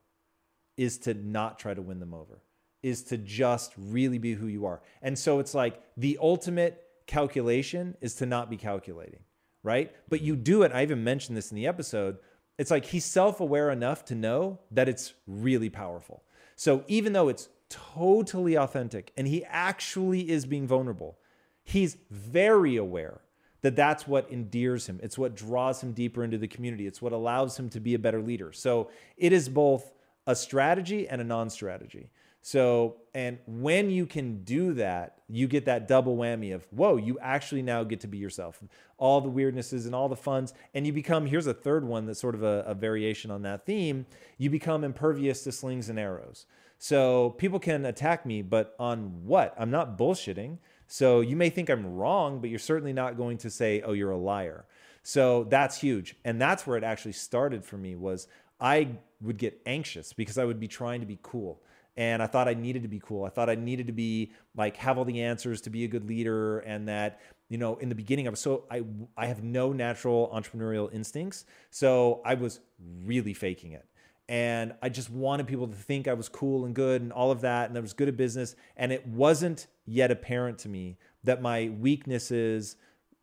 is 0.76 0.98
to 0.98 1.14
not 1.14 1.60
try 1.60 1.72
to 1.72 1.80
win 1.80 2.00
them 2.00 2.14
over, 2.14 2.42
is 2.82 3.04
to 3.04 3.16
just 3.16 3.74
really 3.76 4.18
be 4.18 4.34
who 4.34 4.48
you 4.48 4.66
are. 4.66 4.80
And 5.02 5.16
so 5.16 5.38
it's 5.38 5.54
like 5.54 5.80
the 5.96 6.18
ultimate 6.20 6.82
calculation 7.06 7.96
is 8.00 8.16
to 8.16 8.26
not 8.26 8.50
be 8.50 8.56
calculating, 8.56 9.20
right? 9.62 9.94
But 10.08 10.20
you 10.20 10.34
do 10.34 10.62
it. 10.62 10.72
I 10.74 10.82
even 10.82 11.04
mentioned 11.04 11.36
this 11.36 11.52
in 11.52 11.54
the 11.54 11.68
episode. 11.68 12.18
It's 12.58 12.72
like 12.72 12.86
he's 12.86 13.04
self 13.04 13.38
aware 13.38 13.70
enough 13.70 14.04
to 14.06 14.16
know 14.16 14.58
that 14.72 14.88
it's 14.88 15.14
really 15.28 15.70
powerful. 15.70 16.24
So 16.56 16.82
even 16.88 17.12
though 17.12 17.28
it's 17.28 17.48
totally 17.94 18.56
authentic 18.56 19.12
and 19.16 19.26
he 19.26 19.44
actually 19.44 20.30
is 20.30 20.46
being 20.46 20.66
vulnerable, 20.66 21.18
he's 21.64 21.96
very 22.10 22.76
aware 22.76 23.20
that 23.62 23.76
that's 23.76 24.06
what 24.06 24.30
endears 24.30 24.88
him. 24.88 25.00
It's 25.02 25.16
what 25.16 25.34
draws 25.34 25.82
him 25.82 25.92
deeper 25.92 26.24
into 26.24 26.36
the 26.36 26.48
community. 26.48 26.86
It's 26.86 27.00
what 27.00 27.12
allows 27.12 27.58
him 27.58 27.70
to 27.70 27.80
be 27.80 27.94
a 27.94 27.98
better 27.98 28.20
leader. 28.20 28.52
So 28.52 28.90
it 29.16 29.32
is 29.32 29.48
both 29.48 29.92
a 30.26 30.34
strategy 30.34 31.08
and 31.08 31.20
a 31.20 31.24
non 31.24 31.48
strategy. 31.48 32.10
So, 32.44 32.96
and 33.14 33.38
when 33.46 33.88
you 33.88 34.04
can 34.04 34.42
do 34.42 34.74
that, 34.74 35.18
you 35.28 35.46
get 35.46 35.64
that 35.66 35.86
double 35.86 36.16
whammy 36.16 36.52
of, 36.52 36.66
whoa, 36.72 36.96
you 36.96 37.16
actually 37.20 37.62
now 37.62 37.84
get 37.84 38.00
to 38.00 38.08
be 38.08 38.18
yourself. 38.18 38.60
All 38.98 39.20
the 39.20 39.30
weirdnesses 39.30 39.86
and 39.86 39.94
all 39.94 40.08
the 40.08 40.16
funs. 40.16 40.52
And 40.74 40.84
you 40.84 40.92
become, 40.92 41.26
here's 41.26 41.46
a 41.46 41.54
third 41.54 41.84
one 41.84 42.04
that's 42.04 42.20
sort 42.20 42.34
of 42.34 42.42
a, 42.42 42.64
a 42.66 42.74
variation 42.74 43.30
on 43.30 43.42
that 43.42 43.64
theme. 43.64 44.06
You 44.38 44.50
become 44.50 44.82
impervious 44.82 45.44
to 45.44 45.52
slings 45.52 45.88
and 45.88 46.00
arrows. 46.00 46.46
So 46.82 47.30
people 47.38 47.60
can 47.60 47.84
attack 47.84 48.26
me, 48.26 48.42
but 48.42 48.74
on 48.76 49.24
what? 49.24 49.54
I'm 49.56 49.70
not 49.70 49.96
bullshitting. 49.96 50.58
So 50.88 51.20
you 51.20 51.36
may 51.36 51.48
think 51.48 51.70
I'm 51.70 51.94
wrong, 51.94 52.40
but 52.40 52.50
you're 52.50 52.58
certainly 52.58 52.92
not 52.92 53.16
going 53.16 53.38
to 53.38 53.50
say, 53.50 53.82
"Oh, 53.82 53.92
you're 53.92 54.10
a 54.10 54.18
liar." 54.18 54.64
So 55.04 55.44
that's 55.44 55.80
huge. 55.80 56.16
And 56.24 56.40
that's 56.40 56.66
where 56.66 56.76
it 56.76 56.82
actually 56.82 57.12
started 57.12 57.64
for 57.64 57.76
me 57.76 57.94
was 57.94 58.26
I 58.58 58.96
would 59.20 59.38
get 59.38 59.60
anxious 59.64 60.12
because 60.12 60.38
I 60.38 60.44
would 60.44 60.58
be 60.58 60.66
trying 60.66 60.98
to 60.98 61.06
be 61.06 61.20
cool. 61.22 61.62
And 61.96 62.20
I 62.20 62.26
thought 62.26 62.48
I 62.48 62.54
needed 62.54 62.82
to 62.82 62.88
be 62.88 62.98
cool. 62.98 63.24
I 63.24 63.28
thought 63.28 63.48
I 63.48 63.54
needed 63.54 63.86
to 63.86 63.92
be 63.92 64.32
like 64.56 64.76
have 64.78 64.98
all 64.98 65.04
the 65.04 65.22
answers 65.22 65.60
to 65.60 65.70
be 65.70 65.84
a 65.84 65.88
good 65.88 66.08
leader 66.08 66.58
and 66.60 66.88
that 66.88 67.20
you 67.48 67.58
know, 67.58 67.76
in 67.76 67.90
the 67.90 67.94
beginning 67.94 68.26
I 68.26 68.30
was 68.30 68.40
so 68.40 68.64
I 68.68 68.82
I 69.16 69.26
have 69.26 69.44
no 69.44 69.72
natural 69.72 70.32
entrepreneurial 70.34 70.92
instincts. 70.92 71.44
So 71.70 72.22
I 72.24 72.34
was 72.34 72.58
really 73.04 73.34
faking 73.34 73.70
it 73.70 73.86
and 74.28 74.74
I 74.82 74.88
just 74.88 75.10
wanted 75.10 75.46
people 75.46 75.68
to 75.68 75.74
think 75.74 76.08
I 76.08 76.14
was 76.14 76.28
cool 76.28 76.64
and 76.64 76.74
good 76.74 77.02
and 77.02 77.12
all 77.12 77.30
of 77.30 77.42
that, 77.42 77.68
and 77.68 77.76
I 77.76 77.80
was 77.80 77.92
good 77.92 78.08
at 78.08 78.16
business. 78.16 78.54
And 78.76 78.92
it 78.92 79.06
wasn't 79.06 79.66
yet 79.84 80.10
apparent 80.10 80.58
to 80.60 80.68
me 80.68 80.96
that 81.24 81.42
my 81.42 81.70
weaknesses 81.78 82.76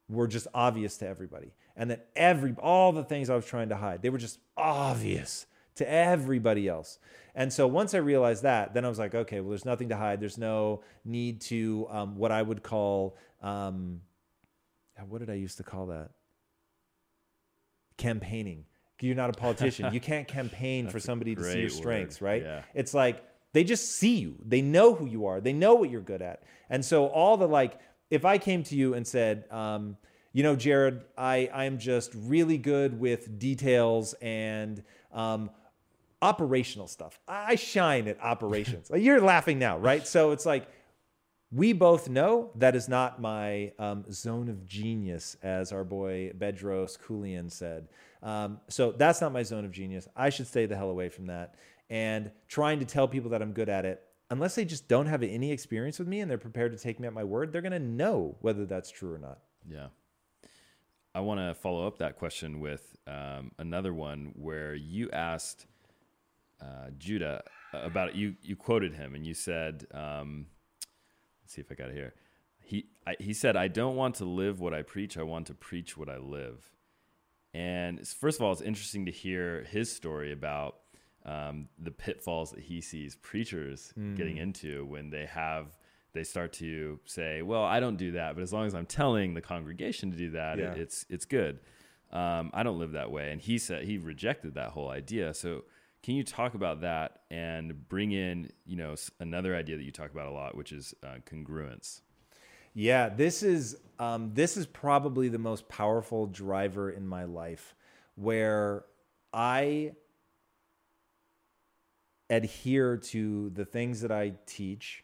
were 0.08 0.28
just 0.28 0.48
obvious 0.54 0.98
to 0.98 1.08
everybody, 1.08 1.54
and 1.76 1.90
that 1.92 2.08
every 2.16 2.56
all 2.62 2.92
the 2.92 3.04
things 3.04 3.30
I 3.30 3.36
was 3.36 3.46
trying 3.46 3.70
to 3.70 3.76
hide 3.76 4.02
they 4.02 4.10
were 4.10 4.18
just 4.18 4.40
obvious 4.58 5.46
to 5.76 5.90
everybody 5.90 6.68
else. 6.68 7.00
And 7.36 7.54
so 7.54 7.66
once 7.68 7.94
I 7.94 8.00
realized 8.00 8.44
that, 8.44 8.74
then 8.74 8.84
I 8.84 8.90
was 8.90 9.00
like, 9.00 9.16
okay, 9.16 9.40
well, 9.40 9.50
there's 9.50 9.64
nothing 9.64 9.90
to 9.90 9.96
hide. 9.96 10.20
There's 10.20 10.38
no 10.38 10.82
need 11.06 11.40
to 11.42 11.88
um, 11.90 12.16
what 12.18 12.34
I 12.34 12.42
would 12.42 12.64
call 12.64 13.16
um, 13.42 14.02
what 15.08 15.20
did 15.20 15.30
I 15.30 15.36
used 15.36 15.58
to 15.58 15.64
call 15.64 15.88
that? 15.88 16.12
Campaigning 17.98 18.66
you're 19.02 19.16
not 19.16 19.30
a 19.30 19.34
politician. 19.34 19.94
you 19.94 20.00
can't 20.12 20.28
campaign 20.28 20.88
for 20.90 21.00
somebody 21.00 21.36
to 21.36 21.44
see 21.44 21.62
your 21.62 21.70
strengths, 21.70 22.22
word. 22.22 22.28
right? 22.28 22.42
Yeah. 22.44 22.62
It's 22.74 22.94
like 22.94 23.24
they 23.54 23.64
just 23.64 23.94
see 23.94 24.16
you. 24.16 24.36
They 24.46 24.62
know 24.62 24.94
who 24.94 25.06
you 25.06 25.26
are. 25.26 25.42
They 25.42 25.54
know 25.54 25.76
what 25.76 25.90
you're 25.90 26.02
good 26.02 26.22
at. 26.22 26.44
And 26.70 26.84
so 26.84 27.08
all 27.08 27.38
the 27.38 27.48
like, 27.48 27.80
if 28.12 28.26
I 28.26 28.38
came 28.38 28.64
to 28.64 28.76
you 28.76 28.94
and 28.94 29.06
said, 29.06 29.46
um, 29.52 29.98
you 30.34 30.44
know, 30.44 30.56
Jared, 30.56 31.02
I 31.18 31.50
I 31.54 31.66
am 31.66 31.80
just 31.80 32.12
really 32.16 32.58
good 32.58 33.00
with 33.00 33.40
details 33.40 34.14
and 34.22 34.84
um, 35.12 35.50
operational 36.22 36.88
stuff. 36.88 37.20
I 37.28 37.56
shine 37.56 38.08
at 38.08 38.22
operations. 38.22 38.92
You're 38.96 39.22
laughing 39.22 39.58
now, 39.60 39.78
right? 39.78 40.06
So 40.06 40.32
it's 40.32 40.46
like 40.46 40.68
we 41.52 41.74
both 41.74 42.10
know 42.10 42.52
that 42.56 42.76
is 42.76 42.88
not 42.88 43.20
my 43.20 43.72
um, 43.80 44.06
zone 44.12 44.50
of 44.50 44.68
genius, 44.68 45.36
as 45.42 45.72
our 45.72 45.84
boy 45.84 46.32
Bedros 46.38 46.98
Keuilian 47.00 47.52
said. 47.52 47.88
Um, 48.21 48.60
so 48.67 48.91
that's 48.91 49.21
not 49.21 49.32
my 49.32 49.43
zone 49.43 49.65
of 49.65 49.71
genius. 49.71 50.08
I 50.15 50.29
should 50.29 50.47
stay 50.47 50.65
the 50.65 50.75
hell 50.75 50.89
away 50.89 51.10
from 51.10 51.27
that. 51.27 51.55
And 51.89 52.32
trying 52.47 52.79
to 52.79 52.86
tell 52.86 53.08
people 53.08 53.32
that 53.32 53.41
I'm 53.41 53.53
good 53.53 53.69
at 53.69 53.86
it, 53.86 54.03
unless 54.29 54.55
they 54.55 54.65
just 54.65 54.88
don't 54.88 55.08
have 55.08 55.23
any 55.23 55.51
experience 55.51 55.97
with 55.97 56.08
me 56.08 56.19
and 56.19 56.29
they're 56.29 56.38
prepared 56.38 56.71
to 56.71 56.77
take 56.77 56.99
me 56.99 57.08
at 57.08 57.13
my 57.13 57.23
word, 57.23 57.51
they're 57.51 57.62
going 57.62 57.71
to 57.71 57.79
know 57.79 58.38
whether 58.41 58.65
that's 58.65 58.91
true 58.91 59.13
or 59.13 59.17
not. 59.17 59.39
Yeah. 59.67 59.88
I 61.15 61.21
want 61.21 61.39
to 61.39 61.55
follow 61.55 61.88
up 61.88 61.97
that 61.97 62.17
question 62.17 62.60
with 62.60 62.95
um, 63.08 63.51
another 63.58 63.93
one 63.93 64.34
where 64.36 64.75
you 64.75 65.10
asked 65.12 65.65
uh, 66.62 66.91
Judah 66.97 67.41
about 67.73 68.10
it. 68.10 68.15
You, 68.15 68.36
you 68.43 68.55
quoted 68.55 68.93
him 68.93 69.15
and 69.15 69.25
you 69.25 69.34
said, 69.34 69.86
um, 69.93 70.45
let's 71.41 71.53
see 71.53 71.62
if 71.62 71.71
I 71.71 71.75
got 71.75 71.89
it 71.89 71.95
here. 71.95 72.13
He, 72.62 72.86
I, 73.08 73.15
he 73.19 73.34
said, 73.34 73.55
I 73.55 73.67
don't 73.67 73.95
want 73.95 74.15
to 74.15 74.25
live 74.25 74.60
what 74.60 74.75
I 74.75 74.84
preach. 74.84 75.17
I 75.17 75.23
want 75.23 75.47
to 75.47 75.55
preach 75.55 75.97
what 75.97 76.10
I 76.10 76.17
live. 76.17 76.69
And 77.54 78.08
first 78.08 78.40
of 78.40 78.46
all, 78.46 78.52
it's 78.52 78.62
interesting 78.62 79.06
to 79.06 79.12
hear 79.12 79.66
his 79.70 79.92
story 79.92 80.32
about 80.32 80.78
um, 81.26 81.68
the 81.78 81.92
pitfalls 81.92 82.52
that 82.52 82.62
he 82.62 82.82
sees 82.82 83.16
preachers 83.16 83.94
mm. 83.98 84.16
getting 84.16 84.38
into 84.38 84.86
when 84.86 85.10
they 85.10 85.26
have 85.26 85.78
they 86.14 86.24
start 86.24 86.54
to 86.54 87.00
say, 87.06 87.42
"Well, 87.42 87.64
I 87.64 87.80
don't 87.80 87.98
do 87.98 88.14
that, 88.14 88.36
but 88.36 88.42
as 88.42 88.52
long 88.52 88.66
as 88.66 88.74
I'm 88.74 88.86
telling 88.86 89.34
the 89.34 89.42
congregation 89.42 90.12
to 90.12 90.18
do 90.18 90.32
that, 90.32 90.58
yeah. 90.58 90.72
it, 90.72 90.78
it's 90.80 91.06
it's 91.10 91.26
good." 91.26 91.60
Um, 92.12 92.50
I 92.54 92.64
don't 92.64 92.80
live 92.80 92.94
that 92.94 93.12
way, 93.12 93.32
and 93.32 93.40
he 93.40 93.60
said 93.60 93.84
he 93.84 93.98
rejected 93.98 94.56
that 94.56 94.72
whole 94.72 94.90
idea. 94.90 95.34
So, 95.34 95.66
can 96.02 96.16
you 96.16 96.24
talk 96.24 96.56
about 96.56 96.82
that 96.82 97.22
and 97.30 97.88
bring 97.88 98.12
in, 98.12 98.52
you 98.66 98.78
know, 98.78 98.96
another 99.20 99.56
idea 99.56 99.78
that 99.78 99.84
you 99.84 99.92
talk 99.92 100.12
about 100.12 100.28
a 100.28 100.32
lot, 100.32 100.56
which 100.56 100.72
is 100.72 100.96
uh, 101.04 101.18
congruence? 101.30 102.02
Yeah, 102.80 103.10
this 103.10 103.44
is 103.44 103.76
um, 104.00 104.32
this 104.34 104.56
is 104.56 104.65
probably 104.65 105.28
the 105.28 105.38
most 105.38 105.68
powerful 105.68 106.28
driver 106.28 106.89
in 106.89 107.06
my 107.06 107.26
life, 107.26 107.76
where 108.15 108.86
I 109.34 109.96
adhere 112.30 112.96
to 112.96 113.50
the 113.50 113.65
things 113.65 114.00
that 114.00 114.13
I 114.13 114.32
teach 114.46 115.04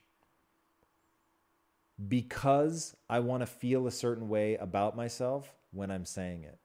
because 2.07 2.95
I 3.09 3.19
want 3.19 3.41
to 3.41 3.45
feel 3.45 3.87
a 3.87 3.91
certain 3.91 4.29
way 4.29 4.55
about 4.55 4.95
myself 4.95 5.53
when 5.73 5.91
I'm 5.91 6.05
saying 6.05 6.45
it. 6.45 6.57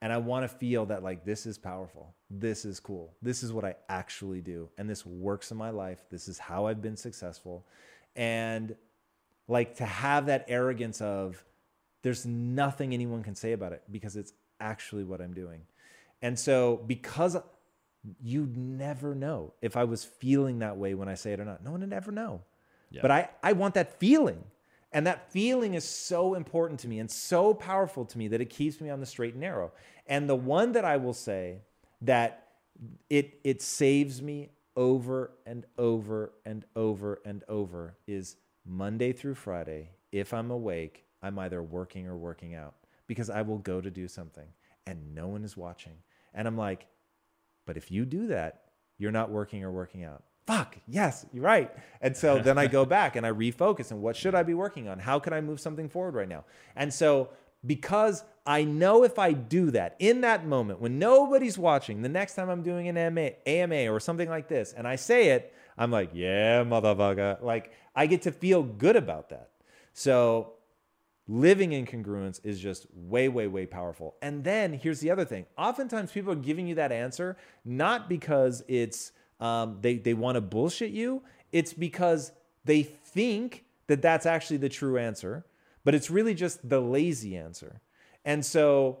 And 0.00 0.10
I 0.10 0.16
want 0.16 0.50
to 0.50 0.56
feel 0.56 0.86
that 0.86 1.02
like 1.02 1.26
this 1.26 1.44
is 1.44 1.58
powerful. 1.58 2.14
This 2.30 2.64
is 2.64 2.80
cool. 2.80 3.12
This 3.20 3.42
is 3.42 3.52
what 3.52 3.66
I 3.66 3.74
actually 3.90 4.40
do. 4.40 4.70
And 4.78 4.88
this 4.88 5.04
works 5.04 5.50
in 5.50 5.58
my 5.58 5.68
life. 5.68 6.06
This 6.10 6.28
is 6.28 6.38
how 6.38 6.64
I've 6.64 6.80
been 6.80 6.96
successful. 6.96 7.66
And 8.14 8.74
like 9.48 9.76
to 9.76 9.84
have 9.84 10.26
that 10.26 10.44
arrogance 10.48 11.00
of 11.00 11.44
there's 12.02 12.26
nothing 12.26 12.92
anyone 12.94 13.22
can 13.22 13.34
say 13.34 13.52
about 13.52 13.72
it 13.72 13.82
because 13.90 14.16
it's 14.16 14.32
actually 14.60 15.04
what 15.04 15.20
I'm 15.20 15.34
doing. 15.34 15.62
And 16.22 16.38
so 16.38 16.82
because 16.86 17.36
you'd 18.22 18.56
never 18.56 19.14
know 19.14 19.52
if 19.60 19.76
I 19.76 19.84
was 19.84 20.04
feeling 20.04 20.60
that 20.60 20.76
way 20.76 20.94
when 20.94 21.08
I 21.08 21.14
say 21.14 21.32
it 21.32 21.40
or 21.40 21.44
not. 21.44 21.64
No 21.64 21.72
one 21.72 21.80
would 21.80 21.92
ever 21.92 22.12
know. 22.12 22.42
Yeah. 22.90 23.02
But 23.02 23.10
I, 23.10 23.30
I 23.42 23.52
want 23.52 23.74
that 23.74 23.98
feeling. 23.98 24.44
And 24.92 25.06
that 25.06 25.30
feeling 25.30 25.74
is 25.74 25.84
so 25.84 26.34
important 26.34 26.80
to 26.80 26.88
me 26.88 27.00
and 27.00 27.10
so 27.10 27.52
powerful 27.52 28.04
to 28.06 28.18
me 28.18 28.28
that 28.28 28.40
it 28.40 28.50
keeps 28.50 28.80
me 28.80 28.88
on 28.88 29.00
the 29.00 29.06
straight 29.06 29.32
and 29.32 29.40
narrow. 29.40 29.72
And 30.06 30.28
the 30.28 30.36
one 30.36 30.72
that 30.72 30.84
I 30.84 30.96
will 30.96 31.12
say 31.12 31.58
that 32.02 32.46
it 33.10 33.40
it 33.42 33.62
saves 33.62 34.22
me 34.22 34.50
over 34.76 35.32
and 35.44 35.64
over 35.76 36.32
and 36.44 36.64
over 36.76 37.20
and 37.24 37.42
over 37.48 37.96
is 38.06 38.36
Monday 38.66 39.12
through 39.12 39.34
Friday. 39.34 39.90
If 40.12 40.34
I'm 40.34 40.50
awake, 40.50 41.04
I'm 41.22 41.38
either 41.38 41.62
working 41.62 42.06
or 42.06 42.16
working 42.16 42.54
out 42.54 42.74
because 43.06 43.30
I 43.30 43.42
will 43.42 43.58
go 43.58 43.80
to 43.80 43.90
do 43.90 44.08
something 44.08 44.46
and 44.86 45.14
no 45.14 45.28
one 45.28 45.44
is 45.44 45.56
watching. 45.56 45.94
And 46.34 46.46
I'm 46.46 46.56
like, 46.56 46.86
but 47.66 47.76
if 47.76 47.90
you 47.90 48.04
do 48.04 48.28
that, 48.28 48.62
you're 48.98 49.12
not 49.12 49.30
working 49.30 49.64
or 49.64 49.70
working 49.70 50.04
out. 50.04 50.22
Fuck, 50.46 50.76
yes, 50.86 51.26
you're 51.32 51.42
right. 51.42 51.72
And 52.00 52.16
so 52.16 52.38
then 52.42 52.58
I 52.58 52.66
go 52.66 52.84
back 52.84 53.16
and 53.16 53.26
I 53.26 53.30
refocus 53.30 53.90
and 53.90 54.00
what 54.00 54.16
should 54.16 54.34
I 54.34 54.42
be 54.42 54.54
working 54.54 54.88
on? 54.88 54.98
How 54.98 55.18
can 55.18 55.32
I 55.32 55.40
move 55.40 55.60
something 55.60 55.88
forward 55.88 56.14
right 56.14 56.28
now? 56.28 56.44
And 56.76 56.92
so 56.92 57.30
because 57.64 58.22
I 58.46 58.62
know 58.62 59.02
if 59.02 59.18
I 59.18 59.32
do 59.32 59.72
that 59.72 59.96
in 59.98 60.20
that 60.20 60.46
moment 60.46 60.80
when 60.80 60.98
nobody's 60.98 61.58
watching, 61.58 62.02
the 62.02 62.08
next 62.08 62.34
time 62.34 62.48
I'm 62.48 62.62
doing 62.62 62.86
an 62.88 62.96
AMA, 62.96 63.30
AMA 63.44 63.88
or 63.88 63.98
something 63.98 64.28
like 64.28 64.48
this, 64.48 64.72
and 64.72 64.86
I 64.86 64.96
say 64.96 65.30
it, 65.30 65.52
I'm 65.78 65.90
like, 65.90 66.10
yeah, 66.12 66.64
motherfucker. 66.64 67.42
Like 67.42 67.72
I 67.94 68.06
get 68.06 68.22
to 68.22 68.32
feel 68.32 68.62
good 68.62 68.96
about 68.96 69.30
that. 69.30 69.50
So 69.92 70.54
living 71.28 71.72
in 71.72 71.86
congruence 71.86 72.40
is 72.44 72.60
just 72.60 72.86
way, 72.94 73.28
way, 73.28 73.46
way 73.46 73.66
powerful. 73.66 74.14
And 74.22 74.44
then 74.44 74.72
here's 74.72 75.00
the 75.00 75.10
other 75.10 75.24
thing. 75.24 75.46
Oftentimes 75.58 76.12
people 76.12 76.32
are 76.32 76.36
giving 76.36 76.66
you 76.66 76.76
that 76.76 76.92
answer 76.92 77.36
not 77.64 78.08
because 78.08 78.62
it's 78.68 79.12
um, 79.40 79.78
they 79.80 79.96
they 79.96 80.14
want 80.14 80.36
to 80.36 80.40
bullshit 80.40 80.90
you. 80.90 81.22
It's 81.52 81.72
because 81.72 82.32
they 82.64 82.82
think 82.82 83.64
that 83.86 84.02
that's 84.02 84.26
actually 84.26 84.56
the 84.56 84.68
true 84.68 84.98
answer, 84.98 85.46
but 85.84 85.94
it's 85.94 86.10
really 86.10 86.34
just 86.34 86.68
the 86.68 86.80
lazy 86.80 87.36
answer. 87.36 87.80
And 88.24 88.44
so 88.44 88.98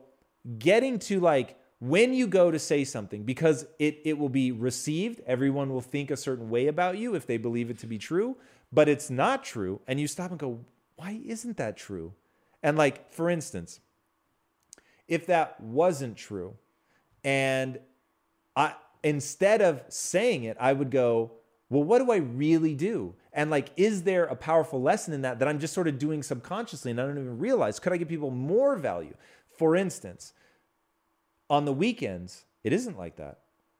getting 0.58 0.98
to 1.00 1.20
like 1.20 1.58
when 1.78 2.14
you 2.14 2.26
go 2.26 2.50
to 2.50 2.58
say 2.58 2.84
something 2.84 3.22
because 3.22 3.66
it 3.78 4.00
it 4.04 4.18
will 4.18 4.28
be 4.28 4.52
received, 4.52 5.20
everyone 5.26 5.70
will 5.70 5.82
think 5.82 6.10
a 6.10 6.16
certain 6.16 6.48
way 6.48 6.66
about 6.66 6.98
you 6.98 7.14
if 7.14 7.26
they 7.26 7.36
believe 7.36 7.70
it 7.70 7.78
to 7.80 7.86
be 7.86 7.98
true, 7.98 8.36
but 8.72 8.88
it's 8.88 9.10
not 9.10 9.44
true 9.44 9.80
and 9.86 10.00
you 10.00 10.06
stop 10.06 10.30
and 10.30 10.38
go, 10.38 10.60
why 10.96 11.20
isn't 11.24 11.56
that 11.58 11.76
true? 11.76 12.14
And 12.62 12.78
like, 12.78 13.12
for 13.12 13.28
instance, 13.28 13.80
if 15.06 15.26
that 15.26 15.60
wasn't 15.60 16.16
true, 16.16 16.54
and 17.22 17.78
I 18.56 18.74
instead 19.02 19.60
of 19.60 19.82
saying 19.88 20.44
it, 20.44 20.56
I 20.58 20.72
would 20.72 20.90
go, 20.90 21.32
well, 21.68 21.84
what 21.84 21.98
do 21.98 22.10
I 22.10 22.16
really 22.16 22.74
do? 22.74 23.14
And 23.32 23.50
like, 23.50 23.70
is 23.76 24.04
there 24.04 24.24
a 24.24 24.34
powerful 24.34 24.80
lesson 24.80 25.12
in 25.12 25.20
that 25.22 25.40
that 25.40 25.48
I'm 25.48 25.58
just 25.58 25.74
sort 25.74 25.88
of 25.88 25.98
doing 25.98 26.22
subconsciously 26.22 26.90
and 26.90 27.00
I 27.00 27.04
don't 27.04 27.18
even 27.18 27.38
realize? 27.38 27.78
Could 27.78 27.92
I 27.92 27.98
give 27.98 28.08
people 28.08 28.30
more 28.30 28.76
value? 28.76 29.14
For 29.58 29.76
instance, 29.76 30.32
on 31.48 31.64
the 31.64 31.72
weekends, 31.72 32.44
it 32.64 32.72
isn't 32.72 32.98
like 32.98 33.16
that. 33.16 33.38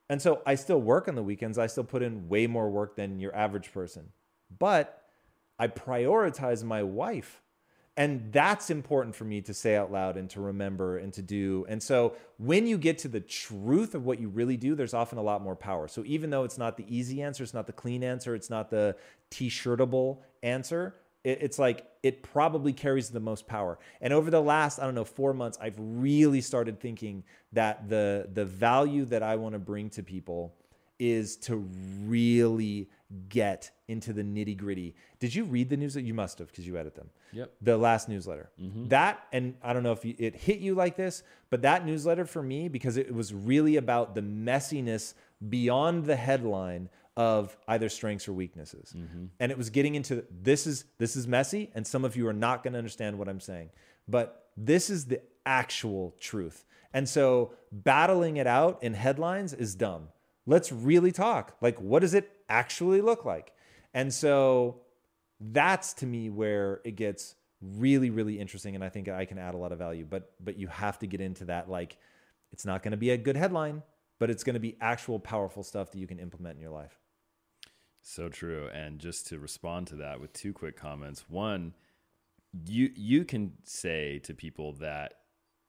And 0.08 0.22
so 0.22 0.42
I 0.46 0.54
still 0.54 0.80
work 0.80 1.08
on 1.08 1.14
the 1.14 1.22
weekends. 1.22 1.58
I 1.58 1.66
still 1.66 1.84
put 1.84 2.02
in 2.02 2.28
way 2.28 2.46
more 2.46 2.70
work 2.70 2.96
than 2.96 3.18
your 3.18 3.34
average 3.34 3.72
person. 3.72 4.10
But 4.58 5.02
I 5.58 5.68
prioritize 5.68 6.62
my 6.62 6.82
wife. 6.82 7.42
And 7.98 8.30
that's 8.30 8.68
important 8.68 9.16
for 9.16 9.24
me 9.24 9.40
to 9.40 9.54
say 9.54 9.74
out 9.74 9.90
loud 9.90 10.18
and 10.18 10.28
to 10.30 10.40
remember 10.40 10.98
and 10.98 11.12
to 11.14 11.22
do. 11.22 11.64
And 11.66 11.82
so 11.82 12.14
when 12.36 12.66
you 12.66 12.76
get 12.76 12.98
to 12.98 13.08
the 13.08 13.20
truth 13.20 13.94
of 13.94 14.04
what 14.04 14.20
you 14.20 14.28
really 14.28 14.58
do, 14.58 14.74
there's 14.74 14.92
often 14.92 15.16
a 15.16 15.22
lot 15.22 15.40
more 15.42 15.56
power. 15.56 15.88
So 15.88 16.02
even 16.04 16.28
though 16.28 16.44
it's 16.44 16.58
not 16.58 16.76
the 16.76 16.84
easy 16.94 17.22
answer, 17.22 17.42
it's 17.42 17.54
not 17.54 17.66
the 17.66 17.72
clean 17.72 18.04
answer, 18.04 18.34
it's 18.34 18.50
not 18.50 18.68
the 18.68 18.96
t 19.30 19.48
shirtable 19.48 20.18
answer, 20.42 20.94
it's 21.26 21.58
like 21.58 21.86
it 22.02 22.22
probably 22.22 22.72
carries 22.72 23.10
the 23.10 23.20
most 23.20 23.46
power. 23.46 23.78
And 24.00 24.12
over 24.12 24.30
the 24.30 24.40
last, 24.40 24.78
I 24.78 24.84
don't 24.84 24.94
know, 24.94 25.04
four 25.04 25.34
months, 25.34 25.58
I've 25.60 25.76
really 25.78 26.40
started 26.40 26.80
thinking 26.80 27.24
that 27.52 27.88
the 27.88 28.28
the 28.32 28.44
value 28.44 29.04
that 29.06 29.22
I 29.22 29.36
want 29.36 29.54
to 29.54 29.58
bring 29.58 29.90
to 29.90 30.02
people 30.02 30.54
is 30.98 31.36
to 31.36 31.56
really 32.04 32.88
get 33.28 33.70
into 33.88 34.12
the 34.12 34.22
nitty 34.22 34.56
gritty. 34.56 34.94
Did 35.18 35.34
you 35.34 35.44
read 35.44 35.68
the 35.68 35.76
news 35.76 35.94
that 35.94 36.02
you 36.02 36.14
must 36.14 36.38
have 36.38 36.48
because 36.48 36.66
you 36.66 36.76
edit 36.76 36.94
them? 36.94 37.10
Yep. 37.32 37.52
The 37.60 37.76
last 37.76 38.08
newsletter. 38.08 38.50
Mm-hmm. 38.60 38.88
That, 38.88 39.26
and 39.32 39.54
I 39.62 39.72
don't 39.72 39.82
know 39.82 39.92
if 39.92 40.04
it 40.04 40.34
hit 40.34 40.58
you 40.58 40.74
like 40.74 40.96
this, 40.96 41.22
but 41.50 41.62
that 41.62 41.84
newsletter 41.84 42.24
for 42.24 42.42
me, 42.42 42.68
because 42.68 42.96
it 42.96 43.14
was 43.14 43.32
really 43.34 43.76
about 43.76 44.14
the 44.14 44.22
messiness 44.22 45.14
beyond 45.48 46.06
the 46.06 46.16
headline 46.16 46.88
of 47.16 47.56
either 47.68 47.88
strengths 47.88 48.28
or 48.28 48.32
weaknesses. 48.32 48.94
Mm-hmm. 48.96 49.26
And 49.40 49.52
it 49.52 49.56
was 49.56 49.70
getting 49.70 49.94
into 49.94 50.24
this 50.30 50.66
is 50.66 50.84
this 50.98 51.16
is 51.16 51.26
messy 51.26 51.70
and 51.74 51.86
some 51.86 52.04
of 52.04 52.16
you 52.16 52.28
are 52.28 52.32
not 52.32 52.62
going 52.62 52.72
to 52.72 52.78
understand 52.78 53.18
what 53.18 53.28
I'm 53.28 53.40
saying. 53.40 53.70
But 54.06 54.48
this 54.56 54.90
is 54.90 55.06
the 55.06 55.20
actual 55.44 56.14
truth. 56.20 56.64
And 56.92 57.08
so 57.08 57.52
battling 57.72 58.36
it 58.36 58.46
out 58.46 58.82
in 58.82 58.94
headlines 58.94 59.52
is 59.52 59.74
dumb 59.74 60.08
let's 60.46 60.72
really 60.72 61.12
talk. 61.12 61.56
Like, 61.60 61.78
what 61.80 62.00
does 62.00 62.14
it 62.14 62.30
actually 62.48 63.00
look 63.00 63.24
like? 63.24 63.52
And 63.92 64.12
so 64.14 64.80
that's 65.40 65.92
to 65.94 66.06
me 66.06 66.30
where 66.30 66.80
it 66.84 66.96
gets 66.96 67.34
really, 67.60 68.10
really 68.10 68.38
interesting. 68.38 68.74
And 68.74 68.84
I 68.84 68.88
think 68.88 69.08
I 69.08 69.24
can 69.24 69.38
add 69.38 69.54
a 69.54 69.58
lot 69.58 69.72
of 69.72 69.78
value. 69.78 70.06
But 70.08 70.32
but 70.42 70.56
you 70.56 70.68
have 70.68 70.98
to 71.00 71.06
get 71.06 71.20
into 71.20 71.46
that. 71.46 71.68
Like, 71.68 71.98
it's 72.52 72.64
not 72.64 72.82
going 72.82 72.92
to 72.92 72.96
be 72.96 73.10
a 73.10 73.16
good 73.16 73.36
headline, 73.36 73.82
but 74.18 74.30
it's 74.30 74.44
going 74.44 74.54
to 74.54 74.60
be 74.60 74.76
actual 74.80 75.18
powerful 75.18 75.62
stuff 75.62 75.90
that 75.90 75.98
you 75.98 76.06
can 76.06 76.18
implement 76.18 76.56
in 76.56 76.62
your 76.62 76.70
life. 76.70 76.98
So 78.08 78.28
true. 78.28 78.68
And 78.72 79.00
just 79.00 79.26
to 79.28 79.38
respond 79.40 79.88
to 79.88 79.96
that 79.96 80.20
with 80.20 80.32
two 80.32 80.52
quick 80.52 80.76
comments. 80.76 81.24
One, 81.28 81.74
you 82.64 82.90
you 82.94 83.24
can 83.24 83.54
say 83.64 84.20
to 84.20 84.32
people 84.32 84.74
that 84.74 85.14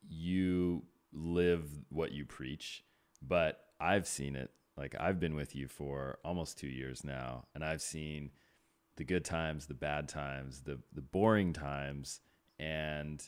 you 0.07 0.83
live 1.11 1.63
what 1.89 2.11
you 2.11 2.25
preach, 2.25 2.83
but 3.27 3.61
I've 3.79 4.07
seen 4.07 4.35
it 4.35 4.51
like 4.77 4.95
I've 4.99 5.19
been 5.19 5.33
with 5.33 5.55
you 5.55 5.67
for 5.67 6.19
almost 6.23 6.59
two 6.59 6.67
years 6.67 7.03
now, 7.03 7.45
and 7.55 7.65
I've 7.65 7.81
seen 7.81 8.29
the 8.97 9.03
good 9.03 9.25
times, 9.25 9.65
the 9.65 9.73
bad 9.73 10.07
times, 10.07 10.61
the 10.61 10.77
the 10.93 11.01
boring 11.01 11.53
times, 11.53 12.21
and 12.59 13.19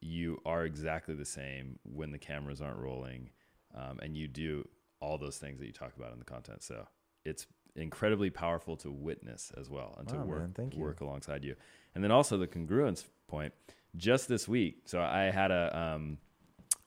you 0.00 0.40
are 0.46 0.64
exactly 0.64 1.14
the 1.14 1.26
same 1.26 1.78
when 1.82 2.12
the 2.12 2.18
cameras 2.18 2.62
aren't 2.62 2.78
rolling, 2.78 3.28
um, 3.74 3.98
and 4.00 4.16
you 4.16 4.26
do 4.26 4.66
all 5.00 5.18
those 5.18 5.36
things 5.36 5.58
that 5.60 5.66
you 5.66 5.72
talk 5.72 5.94
about 5.98 6.14
in 6.14 6.18
the 6.18 6.24
content. 6.24 6.62
So 6.62 6.88
it's 7.26 7.46
incredibly 7.76 8.30
powerful 8.30 8.76
to 8.78 8.90
witness 8.90 9.52
as 9.56 9.68
well 9.68 9.94
and 9.98 10.10
wow, 10.10 10.22
to 10.22 10.28
work 10.28 10.58
man, 10.58 10.72
work 10.76 11.00
alongside 11.00 11.44
you. 11.44 11.56
And 11.94 12.02
then 12.02 12.10
also 12.10 12.36
the 12.36 12.46
congruence 12.46 13.04
point. 13.28 13.52
Just 13.96 14.28
this 14.28 14.48
week, 14.48 14.82
so 14.86 15.00
I 15.00 15.30
had 15.30 15.52
a 15.52 15.78
um, 15.78 16.18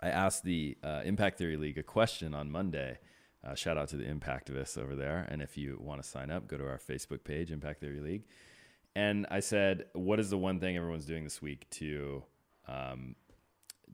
I 0.01 0.09
asked 0.09 0.43
the 0.43 0.77
uh, 0.83 1.03
Impact 1.05 1.37
Theory 1.37 1.55
League 1.55 1.77
a 1.77 1.83
question 1.83 2.33
on 2.33 2.51
Monday 2.51 2.99
uh, 3.47 3.55
shout 3.55 3.77
out 3.77 3.87
to 3.89 3.97
the 3.97 4.05
Impactivists 4.05 4.77
over 4.77 4.95
there. 4.95 5.25
And 5.29 5.41
if 5.41 5.57
you 5.57 5.77
want 5.79 6.01
to 6.01 6.07
sign 6.07 6.31
up, 6.31 6.47
go 6.47 6.57
to 6.57 6.67
our 6.67 6.79
Facebook 6.79 7.23
page, 7.23 7.51
Impact 7.51 7.79
Theory 7.79 7.99
League. 7.99 8.23
And 8.95 9.27
I 9.29 9.39
said, 9.39 9.85
what 9.93 10.19
is 10.19 10.29
the 10.29 10.37
one 10.37 10.59
thing 10.59 10.75
everyone's 10.75 11.05
doing 11.05 11.23
this 11.23 11.41
week 11.41 11.69
to 11.71 12.23
um, 12.67 13.15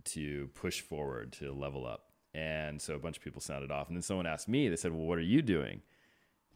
to 0.05 0.49
push 0.55 0.81
forward, 0.81 1.33
to 1.33 1.51
level 1.51 1.85
up? 1.85 2.05
And 2.33 2.81
so 2.81 2.95
a 2.95 2.99
bunch 2.99 3.17
of 3.17 3.23
people 3.23 3.41
sounded 3.41 3.69
off. 3.69 3.89
And 3.89 3.97
then 3.97 4.01
someone 4.01 4.25
asked 4.25 4.47
me, 4.47 4.69
they 4.69 4.75
said, 4.75 4.91
well, 4.91 5.05
what 5.05 5.19
are 5.19 5.21
you 5.21 5.41
doing? 5.41 5.81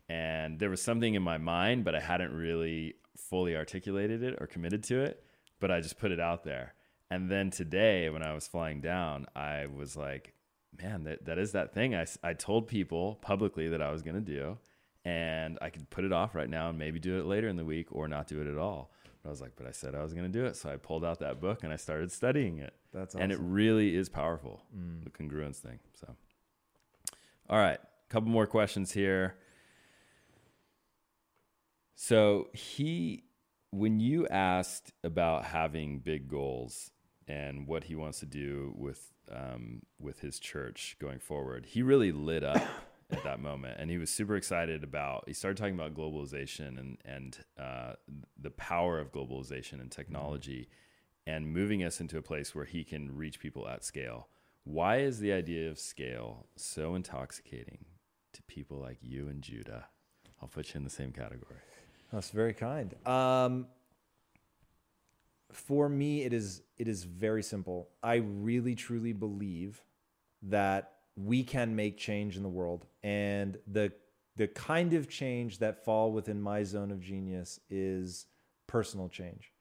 And 0.09 0.59
there 0.59 0.69
was 0.69 0.81
something 0.81 1.15
in 1.15 1.21
my 1.21 1.37
mind, 1.37 1.83
but 1.83 1.95
I 1.95 1.99
hadn't 1.99 2.33
really 2.33 2.95
fully 3.17 3.55
articulated 3.55 4.23
it 4.23 4.37
or 4.39 4.47
committed 4.47 4.83
to 4.83 5.01
it. 5.01 5.23
But 5.59 5.71
I 5.71 5.81
just 5.81 5.99
put 5.99 6.11
it 6.11 6.19
out 6.19 6.43
there. 6.43 6.73
And 7.09 7.31
then 7.31 7.49
today, 7.49 8.09
when 8.09 8.21
I 8.21 8.33
was 8.33 8.47
flying 8.47 8.81
down, 8.81 9.25
I 9.35 9.65
was 9.65 9.95
like, 9.95 10.33
man, 10.81 11.03
that, 11.05 11.25
that 11.25 11.37
is 11.37 11.53
that 11.53 11.73
thing 11.73 11.95
I, 11.95 12.05
I 12.23 12.33
told 12.33 12.67
people 12.67 13.15
publicly 13.21 13.69
that 13.69 13.81
I 13.81 13.91
was 13.91 14.01
going 14.01 14.15
to 14.15 14.21
do. 14.21 14.57
And 15.05 15.57
I 15.61 15.69
could 15.69 15.89
put 15.89 16.03
it 16.03 16.11
off 16.11 16.35
right 16.35 16.49
now 16.49 16.69
and 16.69 16.77
maybe 16.77 16.99
do 16.99 17.17
it 17.17 17.25
later 17.25 17.47
in 17.47 17.55
the 17.55 17.63
week 17.63 17.87
or 17.91 18.07
not 18.09 18.27
do 18.27 18.41
it 18.41 18.47
at 18.47 18.57
all. 18.57 18.91
But 19.23 19.29
I 19.29 19.31
was 19.31 19.41
like, 19.41 19.53
but 19.55 19.65
I 19.65 19.71
said 19.71 19.95
I 19.95 20.03
was 20.03 20.13
going 20.13 20.29
to 20.29 20.39
do 20.39 20.45
it. 20.45 20.57
So 20.57 20.69
I 20.69 20.75
pulled 20.75 21.05
out 21.05 21.19
that 21.19 21.39
book 21.39 21.63
and 21.63 21.71
I 21.71 21.77
started 21.77 22.11
studying 22.11 22.57
it. 22.57 22.73
That's 22.93 23.15
awesome. 23.15 23.23
And 23.23 23.31
it 23.31 23.39
really 23.39 23.95
is 23.95 24.09
powerful, 24.09 24.63
mm. 24.77 25.03
the 25.03 25.09
congruence 25.09 25.57
thing. 25.57 25.79
So, 25.93 26.13
all 27.49 27.59
right, 27.59 27.79
a 27.79 28.11
couple 28.11 28.29
more 28.29 28.47
questions 28.47 28.91
here. 28.91 29.35
So 31.99 32.49
he, 32.53 33.23
when 33.71 33.99
you 33.99 34.27
asked 34.27 34.93
about 35.03 35.45
having 35.45 35.97
big 35.97 36.29
goals, 36.29 36.91
and 37.27 37.67
what 37.67 37.85
he 37.85 37.95
wants 37.95 38.19
to 38.19 38.25
do 38.25 38.73
with 38.77 39.11
um, 39.31 39.81
with 39.99 40.21
his 40.21 40.39
church 40.39 40.95
going 40.99 41.19
forward, 41.19 41.65
he 41.65 41.81
really 41.81 42.11
lit 42.11 42.43
up 42.43 42.61
at 43.11 43.23
that 43.23 43.41
moment, 43.41 43.79
and 43.79 43.89
he 43.89 43.97
was 43.97 44.11
super 44.11 44.35
excited 44.35 44.83
about. 44.83 45.23
He 45.27 45.33
started 45.33 45.57
talking 45.57 45.73
about 45.73 45.95
globalization 45.95 46.79
and 46.79 46.97
and 47.03 47.37
uh, 47.59 47.93
the 48.39 48.51
power 48.51 48.99
of 48.99 49.11
globalization 49.11 49.81
and 49.81 49.91
technology, 49.91 50.69
and 51.25 51.51
moving 51.51 51.83
us 51.83 51.99
into 51.99 52.19
a 52.19 52.21
place 52.21 52.55
where 52.55 52.65
he 52.65 52.83
can 52.83 53.17
reach 53.17 53.39
people 53.39 53.67
at 53.67 53.83
scale. 53.83 54.27
Why 54.63 54.97
is 54.97 55.19
the 55.19 55.33
idea 55.33 55.69
of 55.69 55.79
scale 55.79 56.45
so 56.55 56.93
intoxicating 56.93 57.85
to 58.33 58.43
people 58.43 58.77
like 58.77 58.99
you 59.01 59.27
and 59.27 59.41
Judah? 59.41 59.87
I'll 60.41 60.47
put 60.47 60.73
you 60.73 60.77
in 60.77 60.83
the 60.83 60.89
same 60.89 61.11
category. 61.11 61.57
That's 62.11 62.29
very 62.29 62.53
kind. 62.53 62.93
Um, 63.05 63.67
for 65.51 65.89
me, 65.89 66.23
it 66.23 66.33
is 66.33 66.61
it 66.77 66.87
is 66.87 67.03
very 67.03 67.43
simple. 67.43 67.89
I 68.03 68.15
really 68.15 68.75
truly 68.75 69.13
believe 69.13 69.83
that 70.43 70.93
we 71.15 71.43
can 71.43 71.75
make 71.75 71.97
change 71.97 72.37
in 72.37 72.43
the 72.43 72.49
world, 72.49 72.85
and 73.03 73.57
the 73.67 73.91
the 74.35 74.47
kind 74.47 74.93
of 74.93 75.09
change 75.09 75.57
that 75.59 75.83
fall 75.83 76.11
within 76.11 76.39
my 76.41 76.63
zone 76.63 76.91
of 76.91 77.01
genius 77.01 77.59
is 77.69 78.27
personal 78.67 79.09
change. 79.09 79.51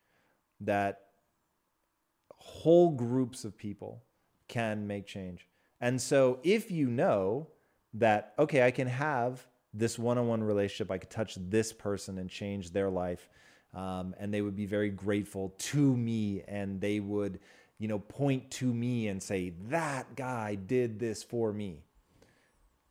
That 0.60 1.00
whole 2.36 2.90
groups 2.90 3.44
of 3.44 3.56
people 3.56 4.02
can 4.48 4.86
make 4.86 5.06
change. 5.06 5.48
And 5.80 6.00
so 6.00 6.38
if 6.42 6.70
you 6.70 6.88
know 6.88 7.48
that 7.94 8.34
okay, 8.38 8.64
I 8.64 8.70
can 8.70 8.86
have 8.86 9.46
this 9.78 9.98
one-on-one 9.98 10.42
relationship, 10.42 10.90
I 10.90 10.98
could 10.98 11.10
touch 11.10 11.36
this 11.36 11.72
person 11.72 12.18
and 12.18 12.30
change 12.30 12.72
their 12.72 12.90
life 12.90 13.28
um, 13.76 14.14
and 14.18 14.32
they 14.32 14.40
would 14.40 14.56
be 14.56 14.66
very 14.66 14.90
grateful 14.90 15.54
to 15.58 15.96
me 15.96 16.42
and 16.48 16.80
they 16.80 16.98
would 16.98 17.38
you 17.78 17.88
know 17.88 17.98
point 17.98 18.50
to 18.50 18.72
me 18.72 19.08
and 19.08 19.22
say 19.22 19.52
that 19.68 20.16
guy 20.16 20.54
did 20.54 20.98
this 20.98 21.22
for 21.22 21.52
me. 21.52 21.82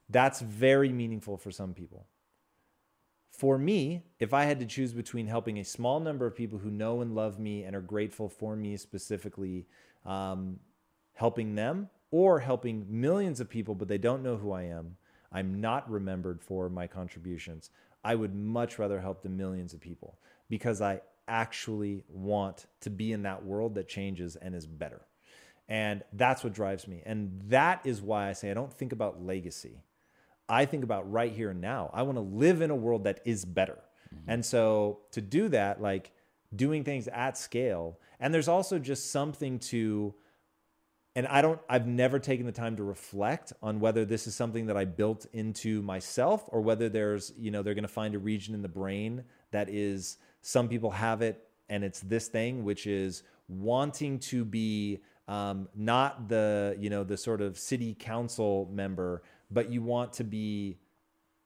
That's 0.09 0.39
very 0.39 0.89
meaningful 0.89 1.37
for 1.37 1.49
some 1.49 1.73
people. 1.73 2.05
For 3.31 3.57
me 3.57 4.03
if 4.19 4.33
i 4.33 4.45
had 4.45 4.59
to 4.59 4.65
choose 4.65 4.93
between 4.93 5.27
helping 5.27 5.59
a 5.59 5.65
small 5.65 5.99
number 5.99 6.25
of 6.25 6.35
people 6.35 6.59
who 6.59 6.69
know 6.69 7.01
and 7.01 7.13
love 7.13 7.37
me 7.37 7.63
and 7.63 7.75
are 7.75 7.81
grateful 7.81 8.29
for 8.29 8.55
me 8.55 8.77
specifically 8.77 9.65
um, 10.05 10.59
helping 11.13 11.55
them 11.55 11.89
or 12.11 12.39
helping 12.39 12.85
millions 12.87 13.41
of 13.41 13.49
people 13.49 13.75
but 13.75 13.89
they 13.89 13.97
don't 13.97 14.23
know 14.23 14.37
who 14.37 14.53
i 14.53 14.63
am 14.63 14.95
i'm 15.31 15.59
not 15.59 15.89
remembered 15.89 16.41
for 16.41 16.69
my 16.69 16.87
contributions 16.87 17.69
i 18.03 18.15
would 18.15 18.35
much 18.35 18.79
rather 18.79 18.99
help 18.99 19.21
the 19.21 19.29
millions 19.29 19.73
of 19.73 19.79
people 19.79 20.17
because 20.49 20.81
I 20.81 21.01
actually 21.27 22.03
want 22.07 22.67
to 22.81 22.89
be 22.89 23.11
in 23.11 23.23
that 23.23 23.43
world 23.43 23.75
that 23.75 23.87
changes 23.87 24.35
and 24.35 24.53
is 24.53 24.67
better. 24.67 25.01
And 25.67 26.03
that's 26.13 26.43
what 26.43 26.53
drives 26.53 26.87
me. 26.87 27.01
And 27.05 27.41
that 27.47 27.81
is 27.83 28.01
why 28.01 28.29
I 28.29 28.33
say 28.33 28.51
I 28.51 28.53
don't 28.53 28.71
think 28.71 28.91
about 28.91 29.23
legacy. 29.23 29.81
I 30.47 30.65
think 30.65 30.83
about 30.83 31.11
right 31.11 31.31
here 31.31 31.49
and 31.49 31.61
now. 31.61 31.89
I 31.91 32.03
want 32.03 32.17
to 32.17 32.21
live 32.21 32.61
in 32.61 32.69
a 32.69 32.75
world 32.75 33.05
that 33.05 33.21
is 33.25 33.45
better. 33.45 33.79
Mm-hmm. 34.13 34.29
And 34.29 34.45
so 34.45 34.99
to 35.11 35.21
do 35.21 35.49
that, 35.49 35.81
like 35.81 36.11
doing 36.55 36.83
things 36.83 37.07
at 37.07 37.35
scale, 37.37 37.99
and 38.19 38.31
there's 38.31 38.47
also 38.47 38.77
just 38.77 39.11
something 39.11 39.57
to, 39.59 40.13
and 41.15 41.25
I 41.27 41.41
don't, 41.41 41.59
I've 41.69 41.87
never 41.87 42.19
taken 42.19 42.45
the 42.45 42.51
time 42.51 42.75
to 42.75 42.83
reflect 42.83 43.53
on 43.63 43.79
whether 43.79 44.03
this 44.03 44.27
is 44.27 44.35
something 44.35 44.65
that 44.65 44.75
I 44.75 44.83
built 44.83 45.25
into 45.31 45.81
myself 45.81 46.43
or 46.49 46.61
whether 46.61 46.89
there's, 46.89 47.31
you 47.37 47.51
know, 47.51 47.63
they're 47.63 47.73
going 47.73 47.83
to 47.83 47.87
find 47.87 48.15
a 48.15 48.19
region 48.19 48.53
in 48.53 48.61
the 48.61 48.67
brain 48.67 49.23
that 49.51 49.69
is 49.69 50.17
some 50.41 50.67
people 50.67 50.91
have 50.91 51.21
it, 51.21 51.47
and 51.69 51.83
it's 51.83 52.01
this 52.01 52.27
thing, 52.27 52.63
which 52.63 52.85
is 52.85 53.23
wanting 53.47 54.19
to 54.19 54.43
be 54.45 54.99
um, 55.27 55.67
not 55.75 56.29
the 56.29 56.75
you 56.79 56.89
know 56.89 57.03
the 57.03 57.17
sort 57.17 57.41
of 57.41 57.57
city 57.57 57.95
council 57.97 58.69
member, 58.71 59.23
but 59.49 59.71
you 59.71 59.81
want 59.81 60.13
to 60.13 60.23
be 60.23 60.77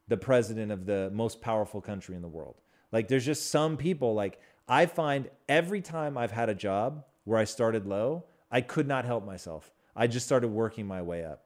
the 0.09 0.17
president 0.17 0.71
of 0.71 0.85
the 0.85 1.09
most 1.13 1.39
powerful 1.39 1.79
country 1.79 2.15
in 2.15 2.21
the 2.21 2.27
world. 2.27 2.55
Like 2.91 3.07
there's 3.07 3.25
just 3.25 3.51
some 3.51 3.77
people 3.77 4.13
like 4.15 4.39
I 4.67 4.85
find 4.85 5.29
every 5.47 5.81
time 5.81 6.17
I've 6.17 6.31
had 6.31 6.49
a 6.49 6.55
job 6.55 7.05
where 7.23 7.39
I 7.39 7.45
started 7.45 7.85
low, 7.85 8.25
I 8.51 8.61
could 8.61 8.87
not 8.87 9.05
help 9.05 9.25
myself. 9.25 9.71
I 9.95 10.07
just 10.07 10.25
started 10.25 10.49
working 10.49 10.87
my 10.87 11.01
way 11.01 11.23
up. 11.23 11.45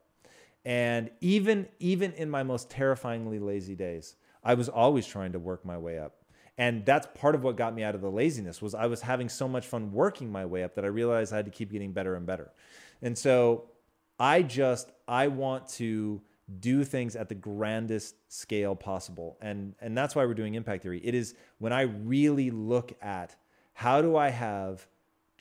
And 0.66 1.10
even 1.22 1.68
even 1.80 2.14
in 2.14 2.30
my 2.30 2.44
most 2.44 2.70
terrifyingly 2.70 3.40
lazy 3.40 3.76
days, 3.76 4.16
I 4.44 4.54
was 4.54 4.70
always 4.70 5.06
trying 5.06 5.34
to 5.34 5.40
work 5.40 5.66
my 5.66 5.78
way 5.78 6.00
up 6.00 6.24
and 6.58 6.86
that's 6.86 7.08
part 7.16 7.36
of 7.36 7.44
what 7.44 7.56
got 7.56 7.74
me 7.74 7.84
out 7.84 7.96
of 7.96 8.02
the 8.02 8.10
laziness 8.10 8.62
was 8.62 8.76
i 8.76 8.86
was 8.86 9.02
having 9.02 9.30
so 9.30 9.48
much 9.48 9.66
fun 9.66 9.92
working 9.92 10.32
my 10.32 10.46
way 10.46 10.64
up 10.64 10.76
that 10.76 10.84
i 10.84 10.88
realized 10.88 11.34
i 11.34 11.36
had 11.36 11.46
to 11.46 11.52
keep 11.52 11.72
getting 11.72 11.92
better 11.92 12.16
and 12.16 12.26
better 12.26 12.52
and 13.02 13.18
so 13.18 13.66
i 14.20 14.42
just 14.42 14.92
i 15.08 15.28
want 15.28 15.68
to 15.68 16.22
do 16.60 16.84
things 16.84 17.16
at 17.16 17.30
the 17.30 17.36
grandest 17.36 18.16
scale 18.32 18.76
possible 18.76 19.38
and 19.42 19.74
and 19.80 19.98
that's 19.98 20.16
why 20.16 20.26
we're 20.26 20.34
doing 20.34 20.56
impact 20.56 20.84
theory 20.84 21.02
it 21.04 21.16
is 21.16 21.34
when 21.58 21.74
i 21.74 21.82
really 21.82 22.52
look 22.52 22.94
at 23.02 23.36
how 23.74 24.02
do 24.02 24.16
i 24.16 24.30
have 24.30 24.86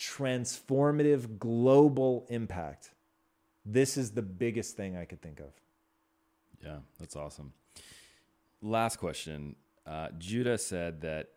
transformative 0.03 1.39
global 1.39 2.27
impact 2.29 2.91
this 3.65 3.97
is 3.97 4.11
the 4.11 4.23
biggest 4.23 4.77
thing 4.77 4.97
i 4.97 5.05
could 5.05 5.23
think 5.23 5.39
of 5.39 5.53
yeah 6.65 6.79
that's 6.99 7.15
awesome 7.15 7.53
last 8.61 8.97
question 8.97 9.55
uh, 9.87 10.09
Judah 10.19 10.59
said 10.59 11.01
that, 11.03 11.31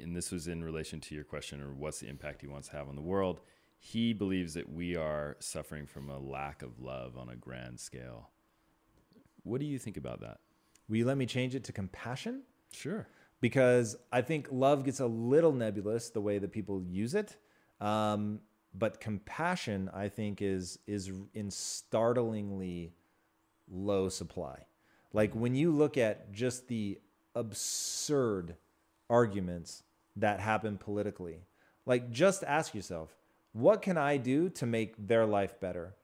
and 0.00 0.14
this 0.14 0.30
was 0.30 0.48
in 0.48 0.62
relation 0.62 1.00
to 1.00 1.14
your 1.14 1.24
question, 1.24 1.60
or 1.60 1.72
what's 1.72 2.00
the 2.00 2.08
impact 2.08 2.42
he 2.42 2.46
wants 2.46 2.68
to 2.68 2.76
have 2.76 2.88
on 2.88 2.96
the 2.96 3.02
world. 3.02 3.40
He 3.78 4.12
believes 4.12 4.54
that 4.54 4.70
we 4.70 4.96
are 4.96 5.36
suffering 5.38 5.86
from 5.86 6.10
a 6.10 6.18
lack 6.18 6.62
of 6.62 6.80
love 6.80 7.16
on 7.16 7.28
a 7.28 7.36
grand 7.36 7.80
scale. 7.80 8.30
What 9.44 9.60
do 9.60 9.66
you 9.66 9.78
think 9.78 9.96
about 9.96 10.20
that? 10.20 10.40
Will 10.88 10.96
you 10.96 11.06
let 11.06 11.16
me 11.16 11.26
change 11.26 11.54
it 11.54 11.64
to 11.64 11.72
compassion? 11.72 12.42
Sure. 12.72 13.06
Because 13.40 13.96
I 14.12 14.20
think 14.20 14.48
love 14.50 14.84
gets 14.84 15.00
a 15.00 15.06
little 15.06 15.52
nebulous 15.52 16.10
the 16.10 16.20
way 16.20 16.38
that 16.38 16.52
people 16.52 16.82
use 16.82 17.14
it. 17.14 17.36
Um, 17.80 18.40
but 18.74 19.00
compassion, 19.00 19.90
I 19.94 20.08
think, 20.08 20.42
is 20.42 20.78
is 20.86 21.10
in 21.34 21.50
startlingly 21.50 22.92
low 23.70 24.08
supply. 24.08 24.66
Like 25.12 25.34
when 25.34 25.54
you 25.54 25.70
look 25.72 25.96
at 25.96 26.32
just 26.32 26.68
the 26.68 27.00
absurd 27.34 28.56
arguments 29.08 29.82
that 30.16 30.40
happen 30.40 30.78
politically. 30.78 31.40
Like, 31.86 32.10
just 32.10 32.44
ask 32.44 32.74
yourself, 32.74 33.16
what 33.52 33.82
can 33.82 33.96
I 33.96 34.16
do 34.16 34.48
to 34.50 34.66
make 34.66 34.94
their 35.06 35.24
life 35.24 35.58
better? 35.60 35.94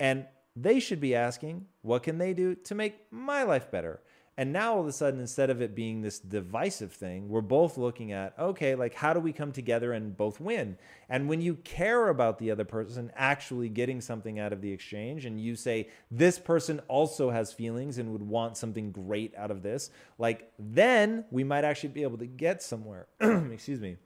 And 0.00 0.26
they 0.56 0.80
should 0.80 1.00
be 1.00 1.14
asking, 1.14 1.66
what 1.82 2.02
can 2.02 2.18
they 2.18 2.32
do 2.32 2.54
to 2.54 2.74
make 2.74 2.94
my 3.10 3.42
life 3.42 3.70
better? 3.70 4.00
And 4.36 4.52
now 4.52 4.74
all 4.74 4.80
of 4.80 4.88
a 4.88 4.92
sudden, 4.92 5.20
instead 5.20 5.48
of 5.48 5.62
it 5.62 5.76
being 5.76 6.02
this 6.02 6.18
divisive 6.18 6.92
thing, 6.92 7.28
we're 7.28 7.40
both 7.40 7.78
looking 7.78 8.10
at, 8.10 8.36
okay, 8.36 8.74
like 8.74 8.92
how 8.94 9.12
do 9.12 9.20
we 9.20 9.32
come 9.32 9.52
together 9.52 9.92
and 9.92 10.16
both 10.16 10.40
win? 10.40 10.76
And 11.08 11.28
when 11.28 11.40
you 11.40 11.54
care 11.56 12.08
about 12.08 12.38
the 12.38 12.50
other 12.50 12.64
person 12.64 13.12
actually 13.14 13.68
getting 13.68 14.00
something 14.00 14.40
out 14.40 14.52
of 14.52 14.60
the 14.60 14.72
exchange, 14.72 15.24
and 15.24 15.40
you 15.40 15.54
say, 15.54 15.88
this 16.10 16.36
person 16.38 16.80
also 16.88 17.30
has 17.30 17.52
feelings 17.52 17.98
and 17.98 18.10
would 18.10 18.22
want 18.22 18.56
something 18.56 18.90
great 18.90 19.32
out 19.36 19.52
of 19.52 19.62
this, 19.62 19.90
like 20.18 20.52
then 20.58 21.24
we 21.30 21.44
might 21.44 21.62
actually 21.62 21.90
be 21.90 22.02
able 22.02 22.18
to 22.18 22.26
get 22.26 22.60
somewhere. 22.60 23.06
Excuse 23.20 23.80
me. 23.80 23.98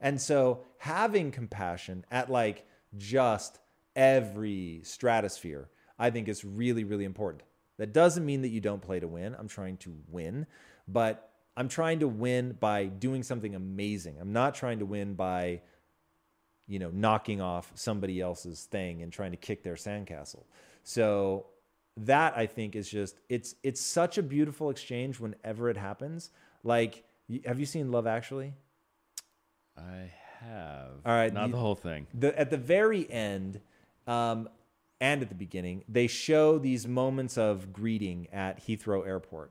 And 0.00 0.20
so 0.20 0.64
having 0.78 1.30
compassion 1.30 2.04
at 2.10 2.28
like 2.28 2.66
just 2.98 3.60
every 3.94 4.80
stratosphere, 4.82 5.68
I 5.96 6.10
think 6.10 6.26
is 6.26 6.44
really, 6.44 6.82
really 6.82 7.04
important. 7.04 7.44
That 7.78 7.92
doesn't 7.92 8.24
mean 8.24 8.42
that 8.42 8.48
you 8.48 8.60
don't 8.60 8.82
play 8.82 9.00
to 9.00 9.08
win. 9.08 9.34
I'm 9.38 9.48
trying 9.48 9.76
to 9.78 9.94
win, 10.08 10.46
but 10.86 11.30
I'm 11.56 11.68
trying 11.68 12.00
to 12.00 12.08
win 12.08 12.56
by 12.58 12.86
doing 12.86 13.22
something 13.22 13.54
amazing. 13.54 14.18
I'm 14.20 14.32
not 14.32 14.54
trying 14.54 14.78
to 14.78 14.86
win 14.86 15.14
by, 15.14 15.62
you 16.66 16.78
know, 16.78 16.90
knocking 16.92 17.40
off 17.40 17.72
somebody 17.74 18.20
else's 18.20 18.64
thing 18.64 19.02
and 19.02 19.12
trying 19.12 19.32
to 19.32 19.36
kick 19.36 19.62
their 19.62 19.74
sandcastle. 19.74 20.44
So 20.84 21.46
that 21.96 22.36
I 22.36 22.46
think 22.46 22.74
is 22.74 22.88
just 22.88 23.18
it's 23.28 23.54
it's 23.62 23.80
such 23.80 24.16
a 24.18 24.22
beautiful 24.22 24.70
exchange 24.70 25.20
whenever 25.20 25.68
it 25.68 25.76
happens. 25.76 26.30
Like, 26.64 27.04
have 27.44 27.60
you 27.60 27.66
seen 27.66 27.90
Love 27.90 28.06
Actually? 28.06 28.54
I 29.76 30.12
have. 30.40 30.90
All 31.04 31.12
right, 31.12 31.32
not 31.32 31.50
the 31.50 31.56
whole 31.56 31.74
thing. 31.74 32.06
The, 32.14 32.38
at 32.38 32.50
the 32.50 32.56
very 32.56 33.10
end, 33.10 33.60
um, 34.06 34.48
and 35.02 35.20
at 35.20 35.28
the 35.28 35.34
beginning, 35.34 35.82
they 35.88 36.06
show 36.06 36.58
these 36.58 36.86
moments 36.86 37.36
of 37.36 37.72
greeting 37.72 38.28
at 38.32 38.64
Heathrow 38.64 39.04
Airport. 39.04 39.50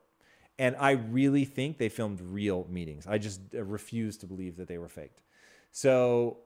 And 0.58 0.78
I 0.80 0.92
really 0.92 1.44
think 1.44 1.78
they 1.78 1.90
filmed 1.90 2.22
real 2.22 2.66
meetings. 2.70 3.06
I 3.06 3.18
just 3.18 3.42
uh, 3.54 3.62
refuse 3.62 4.16
to 4.20 4.28
believe 4.28 4.56
that 4.56 4.70
they 4.70 4.78
were 4.78 4.88
faked. 4.88 5.22
So 5.72 6.38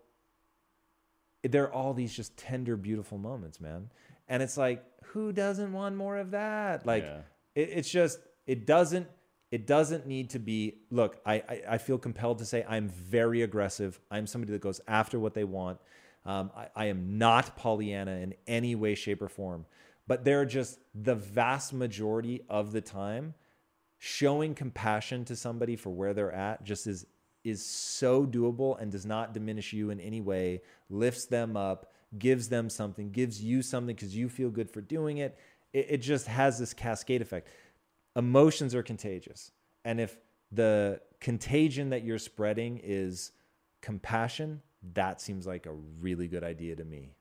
there 1.43 1.65
are 1.65 1.71
all 1.71 1.93
these 1.93 2.15
just 2.15 2.35
tender, 2.35 2.75
beautiful 2.75 3.19
moments, 3.19 3.61
man. 3.61 3.91
And 4.27 4.41
it's 4.41 4.57
like, 4.57 4.83
who 5.03 5.31
doesn't 5.31 5.71
want 5.71 5.95
more 5.95 6.17
of 6.17 6.31
that? 6.31 6.87
Like, 6.87 7.03
yeah. 7.03 7.19
it, 7.53 7.69
it's 7.73 7.89
just, 7.91 8.17
it 8.47 8.65
doesn't, 8.65 9.07
it 9.51 9.67
doesn't 9.67 10.07
need 10.07 10.31
to 10.31 10.39
be. 10.39 10.79
Look, 10.89 11.19
I, 11.27 11.35
I, 11.35 11.61
I 11.69 11.77
feel 11.77 11.99
compelled 11.99 12.39
to 12.39 12.45
say 12.45 12.65
I'm 12.67 12.89
very 12.89 13.43
aggressive. 13.43 13.99
I'm 14.09 14.25
somebody 14.25 14.53
that 14.53 14.61
goes 14.61 14.81
after 14.87 15.19
what 15.19 15.35
they 15.35 15.43
want. 15.43 15.77
Um, 16.25 16.51
I, 16.55 16.67
I 16.75 16.85
am 16.85 17.17
not 17.17 17.55
Pollyanna 17.55 18.17
in 18.17 18.33
any 18.47 18.75
way, 18.75 18.95
shape, 18.95 19.21
or 19.21 19.29
form, 19.29 19.65
but 20.07 20.23
they're 20.25 20.45
just 20.45 20.79
the 20.93 21.15
vast 21.15 21.73
majority 21.73 22.41
of 22.49 22.71
the 22.71 22.81
time 22.81 23.35
showing 23.97 24.53
compassion 24.55 25.25
to 25.25 25.35
somebody 25.35 25.75
for 25.75 25.89
where 25.89 26.13
they're 26.13 26.31
at 26.31 26.63
just 26.63 26.87
is 26.87 27.05
is 27.43 27.63
so 27.63 28.25
doable 28.25 28.79
and 28.81 28.91
does 28.91 29.05
not 29.05 29.33
diminish 29.33 29.71
you 29.71 29.91
in 29.91 29.99
any 29.99 30.19
way, 30.19 30.61
lifts 30.89 31.25
them 31.25 31.55
up, 31.55 31.93
gives 32.17 32.49
them 32.49 32.69
something, 32.69 33.11
gives 33.11 33.41
you 33.41 33.61
something 33.61 33.95
because 33.95 34.15
you 34.15 34.27
feel 34.27 34.49
good 34.49 34.69
for 34.69 34.81
doing 34.81 35.19
it. 35.19 35.37
it. 35.71 35.85
It 35.89 35.97
just 35.97 36.25
has 36.27 36.57
this 36.57 36.73
cascade 36.73 37.21
effect. 37.21 37.47
Emotions 38.15 38.73
are 38.73 38.81
contagious. 38.81 39.51
And 39.83 40.01
if 40.01 40.17
the 40.51 40.99
contagion 41.19 41.91
that 41.91 42.03
you're 42.03 42.17
spreading 42.17 42.81
is 42.83 43.31
compassion, 43.81 44.61
that 44.93 45.21
seems 45.21 45.47
like 45.47 45.65
a 45.65 45.73
really 45.99 46.27
good 46.27 46.43
idea 46.43 46.75
to 46.75 46.85
me. 46.85 47.13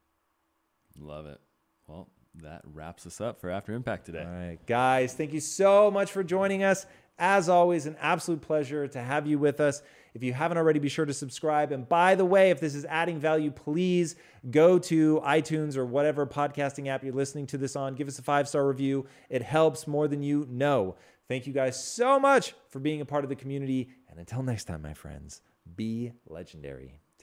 Love 0.99 1.27
it. 1.27 1.41
Well, 1.87 2.09
that 2.43 2.63
wraps 2.73 3.07
us 3.07 3.21
up 3.21 3.41
for 3.41 3.51
After 3.51 3.73
Impact 3.73 4.07
today. 4.07 4.25
All 4.25 4.33
right, 4.33 4.59
guys, 4.67 5.15
thank 5.15 5.33
you 5.33 5.41
so 5.41 5.91
much 5.91 6.11
for 6.11 6.25
joining 6.25 6.63
us. 6.63 6.87
As 7.17 7.49
always, 7.49 7.87
an 7.87 7.97
absolute 8.01 8.41
pleasure 8.41 8.89
to 8.89 9.01
have 9.01 9.27
you 9.27 9.39
with 9.39 9.61
us. 9.61 9.83
If 10.15 10.25
you 10.25 10.33
haven't 10.33 10.59
already, 10.59 10.81
be 10.81 10.89
sure 10.89 11.05
to 11.05 11.15
subscribe. 11.15 11.71
And 11.71 11.89
by 11.89 12.17
the 12.17 12.25
way, 12.25 12.51
if 12.51 12.59
this 12.59 12.75
is 12.75 12.85
adding 12.87 13.21
value, 13.21 13.53
please 13.53 14.17
go 14.51 14.81
to 14.81 15.21
iTunes 15.25 15.77
or 15.77 15.87
whatever 15.87 16.27
podcasting 16.27 16.89
app 16.89 17.05
you're 17.05 17.15
listening 17.15 17.47
to 17.49 17.59
this 17.59 17.77
on. 17.77 17.95
Give 17.95 18.09
us 18.09 18.19
a 18.19 18.23
five 18.23 18.49
star 18.49 18.67
review. 18.67 19.07
It 19.29 19.43
helps 19.43 19.87
more 19.87 20.09
than 20.09 20.23
you 20.25 20.47
know. 20.51 20.97
Thank 21.29 21.47
you 21.47 21.53
guys 21.53 21.83
so 21.83 22.19
much 22.19 22.55
for 22.69 22.81
being 22.81 23.01
a 23.01 23.05
part 23.05 23.25
of 23.25 23.31
the 23.31 23.37
community. 23.37 23.91
And 24.11 24.19
until 24.19 24.43
next 24.43 24.65
time, 24.65 24.83
my 24.83 24.95
friends, 24.95 25.41
be 25.77 26.13
legendary. 26.27 26.99